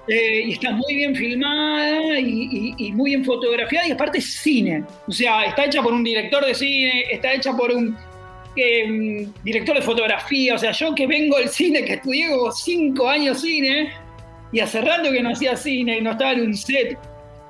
Eh, 0.09 0.45
y 0.47 0.53
está 0.53 0.71
muy 0.71 0.95
bien 0.95 1.15
filmada 1.15 2.19
y, 2.19 2.93
muy 2.93 3.11
bien 3.11 3.25
fotografiada 3.25 3.89
y 3.89 3.91
aparte 3.91 4.19
es 4.19 4.33
cine. 4.33 4.83
O 5.07 5.13
sea, 5.13 5.45
está 5.45 5.67
hecha 5.67 5.83
por 5.83 5.93
un 5.93 6.03
director 6.03 6.45
de 6.45 6.55
cine, 6.55 7.05
está 7.11 7.35
hecha 7.35 7.55
por 7.55 7.71
un 7.71 7.95
eh, 8.57 9.29
director 9.43 9.77
de 9.77 9.83
fotografía. 9.83 10.55
O 10.55 10.59
sea, 10.59 10.73
yo 10.73 10.95
que 10.95 11.07
vengo 11.07 11.37
del 11.37 11.51
cine, 11.51 11.85
que 11.85 11.95
estudié 11.95 12.31
como 12.31 12.51
cinco 12.51 13.11
años 13.11 13.43
cine, 13.43 13.93
y 14.55 14.61
hace 14.61 14.81
rato 14.81 15.11
que 15.11 15.21
no 15.21 15.31
hacía 15.31 15.57
cine 15.57 15.99
y 15.99 16.01
no 16.01 16.13
estaba 16.13 16.31
en 16.31 16.43
un 16.43 16.55
set. 16.55 16.97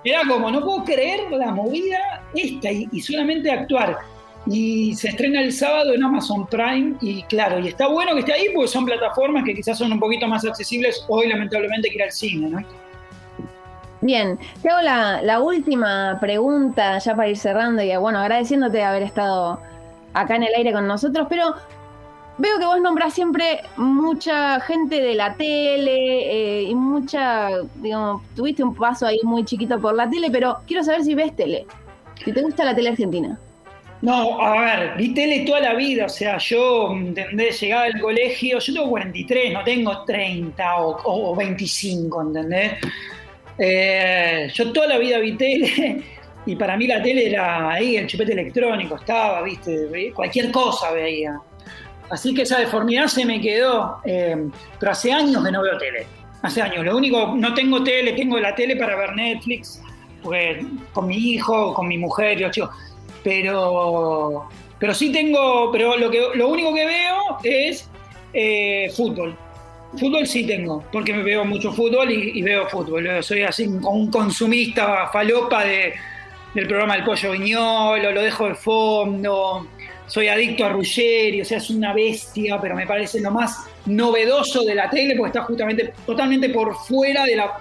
Era 0.02 0.22
como, 0.26 0.50
no 0.50 0.64
puedo 0.64 0.84
creer 0.84 1.30
la 1.32 1.52
movida 1.52 1.98
esta 2.34 2.72
y, 2.72 2.98
solamente 3.02 3.50
actuar. 3.50 3.98
Y 4.46 4.94
se 4.94 5.08
estrena 5.08 5.42
el 5.42 5.52
sábado 5.52 5.92
en 5.92 6.02
Amazon 6.02 6.46
Prime 6.46 6.96
y 7.02 7.22
claro, 7.24 7.58
y 7.58 7.68
está 7.68 7.88
bueno 7.88 8.14
que 8.14 8.20
esté 8.20 8.32
ahí 8.32 8.46
porque 8.54 8.68
son 8.68 8.86
plataformas 8.86 9.44
que 9.44 9.54
quizás 9.54 9.76
son 9.76 9.92
un 9.92 10.00
poquito 10.00 10.26
más 10.26 10.46
accesibles 10.46 11.04
hoy 11.08 11.28
lamentablemente 11.28 11.90
que 11.90 11.94
ir 11.96 12.02
al 12.02 12.12
cine, 12.12 12.48
¿no? 12.48 12.66
Bien, 14.00 14.38
te 14.62 14.70
hago 14.70 14.80
la, 14.80 15.20
la, 15.20 15.40
última 15.40 16.18
pregunta 16.20 16.98
ya 16.98 17.14
para 17.14 17.28
ir 17.28 17.36
cerrando 17.36 17.82
y 17.82 17.94
bueno, 17.96 18.18
agradeciéndote 18.18 18.82
haber 18.82 19.02
estado 19.02 19.60
acá 20.14 20.36
en 20.36 20.44
el 20.44 20.54
aire 20.54 20.72
con 20.72 20.86
nosotros, 20.86 21.26
pero 21.28 21.54
veo 22.38 22.58
que 22.58 22.66
vos 22.66 22.80
nombras 22.80 23.14
siempre 23.14 23.60
mucha 23.76 24.60
gente 24.60 25.00
de 25.00 25.14
la 25.14 25.34
tele 25.34 26.60
eh, 26.60 26.62
y 26.62 26.74
mucha, 26.74 27.48
digamos, 27.76 28.22
tuviste 28.34 28.62
un 28.62 28.74
paso 28.74 29.06
ahí 29.06 29.20
muy 29.22 29.44
chiquito 29.44 29.80
por 29.80 29.94
la 29.94 30.08
tele, 30.08 30.30
pero 30.30 30.58
quiero 30.66 30.82
saber 30.82 31.02
si 31.02 31.14
ves 31.14 31.34
tele, 31.36 31.66
si 32.24 32.32
te 32.32 32.42
gusta 32.42 32.64
la 32.64 32.74
tele 32.74 32.90
argentina. 32.90 33.38
No, 34.02 34.38
a 34.38 34.60
ver, 34.60 34.96
vi 34.98 35.14
tele 35.14 35.46
toda 35.46 35.60
la 35.60 35.74
vida, 35.74 36.04
o 36.04 36.08
sea, 36.10 36.36
yo, 36.36 36.92
¿entendés? 36.92 37.58
Llegaba 37.58 37.84
al 37.84 37.98
colegio, 37.98 38.58
yo 38.58 38.74
tengo 38.74 38.90
43, 38.90 39.52
no 39.54 39.64
tengo 39.64 40.04
30 40.04 40.76
o, 40.76 41.34
25, 41.34 42.20
¿entendés? 42.20 42.72
Eh, 43.56 44.50
yo 44.52 44.72
toda 44.72 44.88
la 44.88 44.98
vida 44.98 45.18
vi 45.20 45.36
tele 45.36 46.02
y 46.46 46.56
para 46.56 46.76
mí 46.76 46.86
la 46.86 47.02
tele 47.02 47.30
era 47.30 47.70
ahí, 47.70 47.96
el 47.96 48.06
chupete 48.06 48.32
electrónico 48.32 48.96
estaba, 48.96 49.40
¿viste? 49.42 50.12
Cualquier 50.14 50.50
cosa 50.50 50.90
veía. 50.90 51.40
Así 52.10 52.34
que 52.34 52.42
esa 52.42 52.58
deformidad 52.58 53.06
se 53.06 53.24
me 53.24 53.40
quedó, 53.40 53.98
eh, 54.04 54.48
pero 54.78 54.92
hace 54.92 55.12
años 55.12 55.44
que 55.44 55.50
no 55.50 55.62
veo 55.62 55.78
tele. 55.78 56.06
Hace 56.42 56.60
años, 56.60 56.84
lo 56.84 56.96
único, 56.96 57.34
no 57.36 57.54
tengo 57.54 57.82
tele, 57.82 58.12
tengo 58.12 58.38
la 58.38 58.54
tele 58.54 58.76
para 58.76 58.96
ver 58.96 59.14
Netflix, 59.14 59.80
pues, 60.22 60.64
con 60.92 61.06
mi 61.06 61.16
hijo, 61.16 61.72
con 61.72 61.88
mi 61.88 61.96
mujer 61.96 62.38
y 62.38 62.42
los 62.42 62.50
chicos 62.50 62.70
pero, 63.24 64.48
pero 64.78 64.94
sí 64.94 65.10
tengo, 65.10 65.72
pero 65.72 65.96
lo, 65.96 66.10
que, 66.10 66.22
lo 66.34 66.48
único 66.48 66.72
que 66.72 66.84
veo 66.84 67.38
es 67.42 67.90
eh, 68.32 68.92
fútbol. 68.94 69.36
Fútbol 69.98 70.26
sí 70.26 70.46
tengo, 70.46 70.84
porque 70.92 71.14
me 71.14 71.22
veo 71.22 71.44
mucho 71.44 71.72
fútbol 71.72 72.10
y, 72.10 72.42
veo 72.42 72.68
fútbol. 72.68 73.22
Soy 73.22 73.42
así 73.42 73.66
un 73.66 74.10
consumista 74.10 75.08
falopa 75.08 75.64
de, 75.64 75.94
del 76.54 76.66
programa 76.66 76.94
del 76.94 77.04
Pollo 77.04 77.30
Viñolo, 77.30 78.10
lo 78.10 78.22
dejo 78.22 78.48
de 78.48 78.54
fondo. 78.56 79.68
Soy 80.06 80.28
adicto 80.28 80.64
a 80.64 80.68
Ruggeri, 80.68 81.40
o 81.40 81.44
sea, 81.44 81.58
es 81.58 81.70
una 81.70 81.94
bestia, 81.94 82.60
pero 82.60 82.74
me 82.74 82.86
parece 82.86 83.20
lo 83.20 83.30
más 83.30 83.66
novedoso 83.86 84.64
de 84.64 84.74
la 84.74 84.90
tele 84.90 85.14
porque 85.16 85.38
está 85.38 85.42
justamente 85.44 85.94
totalmente 86.04 86.50
por 86.50 86.74
fuera 86.74 87.24
de 87.24 87.36
la 87.36 87.60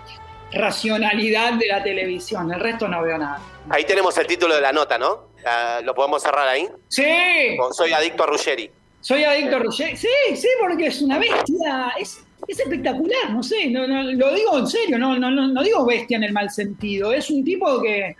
racionalidad 0.51 1.53
de 1.53 1.67
la 1.67 1.84
televisión. 1.84 2.51
El 2.51 2.60
resto 2.60 2.88
no 2.88 3.01
veo 3.01 3.17
nada. 3.17 3.39
Ahí 3.69 3.86
tenemos 3.86 4.17
el 4.17 4.27
título 4.27 4.56
de 4.56 4.62
la 4.62 4.71
nota, 4.71 4.97
¿no? 4.97 5.34
¿Lo 5.84 5.93
podemos 5.93 6.21
cerrar 6.21 6.47
ahí? 6.47 6.67
Sí. 6.88 7.03
soy 7.71 7.91
adicto 7.93 8.23
a 8.23 8.27
Ruggeri. 8.27 8.69
Soy 9.01 9.23
adicto 9.23 9.58
a 9.58 9.60
Ruggeri. 9.60 9.97
Sí, 9.97 10.08
sí, 10.36 10.47
porque 10.62 10.88
es 10.88 11.01
una 11.01 11.19
bestia. 11.19 11.93
Es, 11.99 12.23
espectacular, 12.47 13.32
no 13.32 13.41
sé, 13.41 13.69
no, 13.69 13.88
lo 13.88 14.34
digo 14.34 14.58
en 14.58 14.67
serio, 14.67 14.97
no, 14.97 15.17
no, 15.17 15.32
no, 15.32 15.63
digo 15.63 15.86
bestia 15.86 16.17
en 16.17 16.23
el 16.23 16.34
mal 16.34 16.49
sentido. 16.49 17.13
Es 17.13 17.29
un 17.29 17.43
tipo 17.43 17.82
que, 17.82 18.15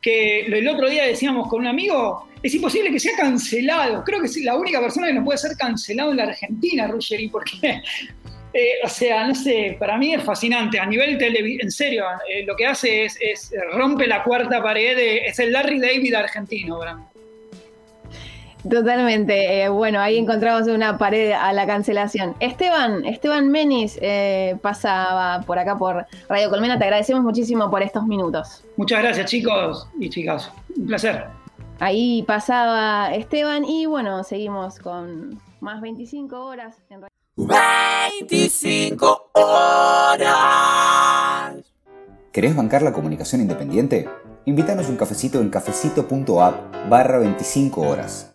que 0.00 0.40
el 0.40 0.68
otro 0.68 0.88
día 0.88 1.04
decíamos 1.04 1.48
con 1.48 1.60
un 1.60 1.66
amigo, 1.66 2.28
es 2.42 2.54
imposible 2.54 2.90
que 2.90 3.00
sea 3.00 3.16
cancelado. 3.16 4.04
Creo 4.04 4.20
que 4.20 4.26
es 4.26 4.36
la 4.38 4.56
única 4.56 4.80
persona 4.80 5.08
que 5.08 5.14
no 5.14 5.24
puede 5.24 5.38
ser 5.38 5.56
cancelado 5.56 6.10
en 6.10 6.18
la 6.18 6.24
Argentina, 6.24 6.86
Ruggeri, 6.86 7.28
porque 7.28 7.56
eh, 8.52 8.72
o 8.84 8.88
sea, 8.88 9.26
no 9.26 9.34
sé, 9.34 9.76
para 9.78 9.98
mí 9.98 10.14
es 10.14 10.22
fascinante. 10.22 10.78
A 10.78 10.86
nivel 10.86 11.18
televisión, 11.18 11.62
en 11.62 11.70
serio, 11.70 12.04
eh, 12.28 12.44
lo 12.44 12.56
que 12.56 12.66
hace 12.66 13.04
es, 13.04 13.18
es, 13.20 13.52
rompe 13.72 14.06
la 14.06 14.22
cuarta 14.22 14.62
pared, 14.62 14.96
es 15.26 15.38
el 15.38 15.52
Larry 15.52 15.80
David 15.80 16.14
argentino, 16.14 16.78
¿verdad? 16.78 16.96
Totalmente. 18.70 19.62
Eh, 19.62 19.68
bueno, 19.68 20.00
ahí 20.00 20.18
encontramos 20.18 20.68
una 20.68 20.98
pared 20.98 21.32
a 21.32 21.52
la 21.52 21.66
cancelación. 21.66 22.34
Esteban, 22.40 23.04
Esteban 23.04 23.48
Menis 23.48 23.98
pasaba 24.60 25.42
por 25.46 25.58
acá 25.58 25.76
por 25.76 26.06
Radio 26.28 26.50
Colmena. 26.50 26.78
Te 26.78 26.84
agradecemos 26.84 27.22
muchísimo 27.22 27.70
por 27.70 27.82
estos 27.82 28.04
minutos. 28.06 28.64
Muchas 28.76 29.02
gracias, 29.02 29.30
chicos 29.30 29.88
y 29.98 30.10
chicas. 30.10 30.50
Un 30.76 30.86
placer. 30.86 31.26
Ahí 31.80 32.24
pasaba 32.24 33.14
Esteban 33.14 33.64
y 33.64 33.86
bueno, 33.86 34.24
seguimos 34.24 34.80
con 34.80 35.40
más 35.60 35.80
25 35.80 36.44
horas. 36.44 36.74
En 36.90 37.02
25 37.36 39.30
horas. 39.34 40.28
¿Querés 42.32 42.56
bancar 42.56 42.82
la 42.82 42.92
comunicación 42.92 43.42
independiente? 43.42 44.08
Invítanos 44.44 44.88
un 44.88 44.96
cafecito 44.96 45.40
en 45.40 45.50
cafecito.app 45.50 46.90
barra 46.90 47.18
25 47.18 47.80
horas. 47.80 48.26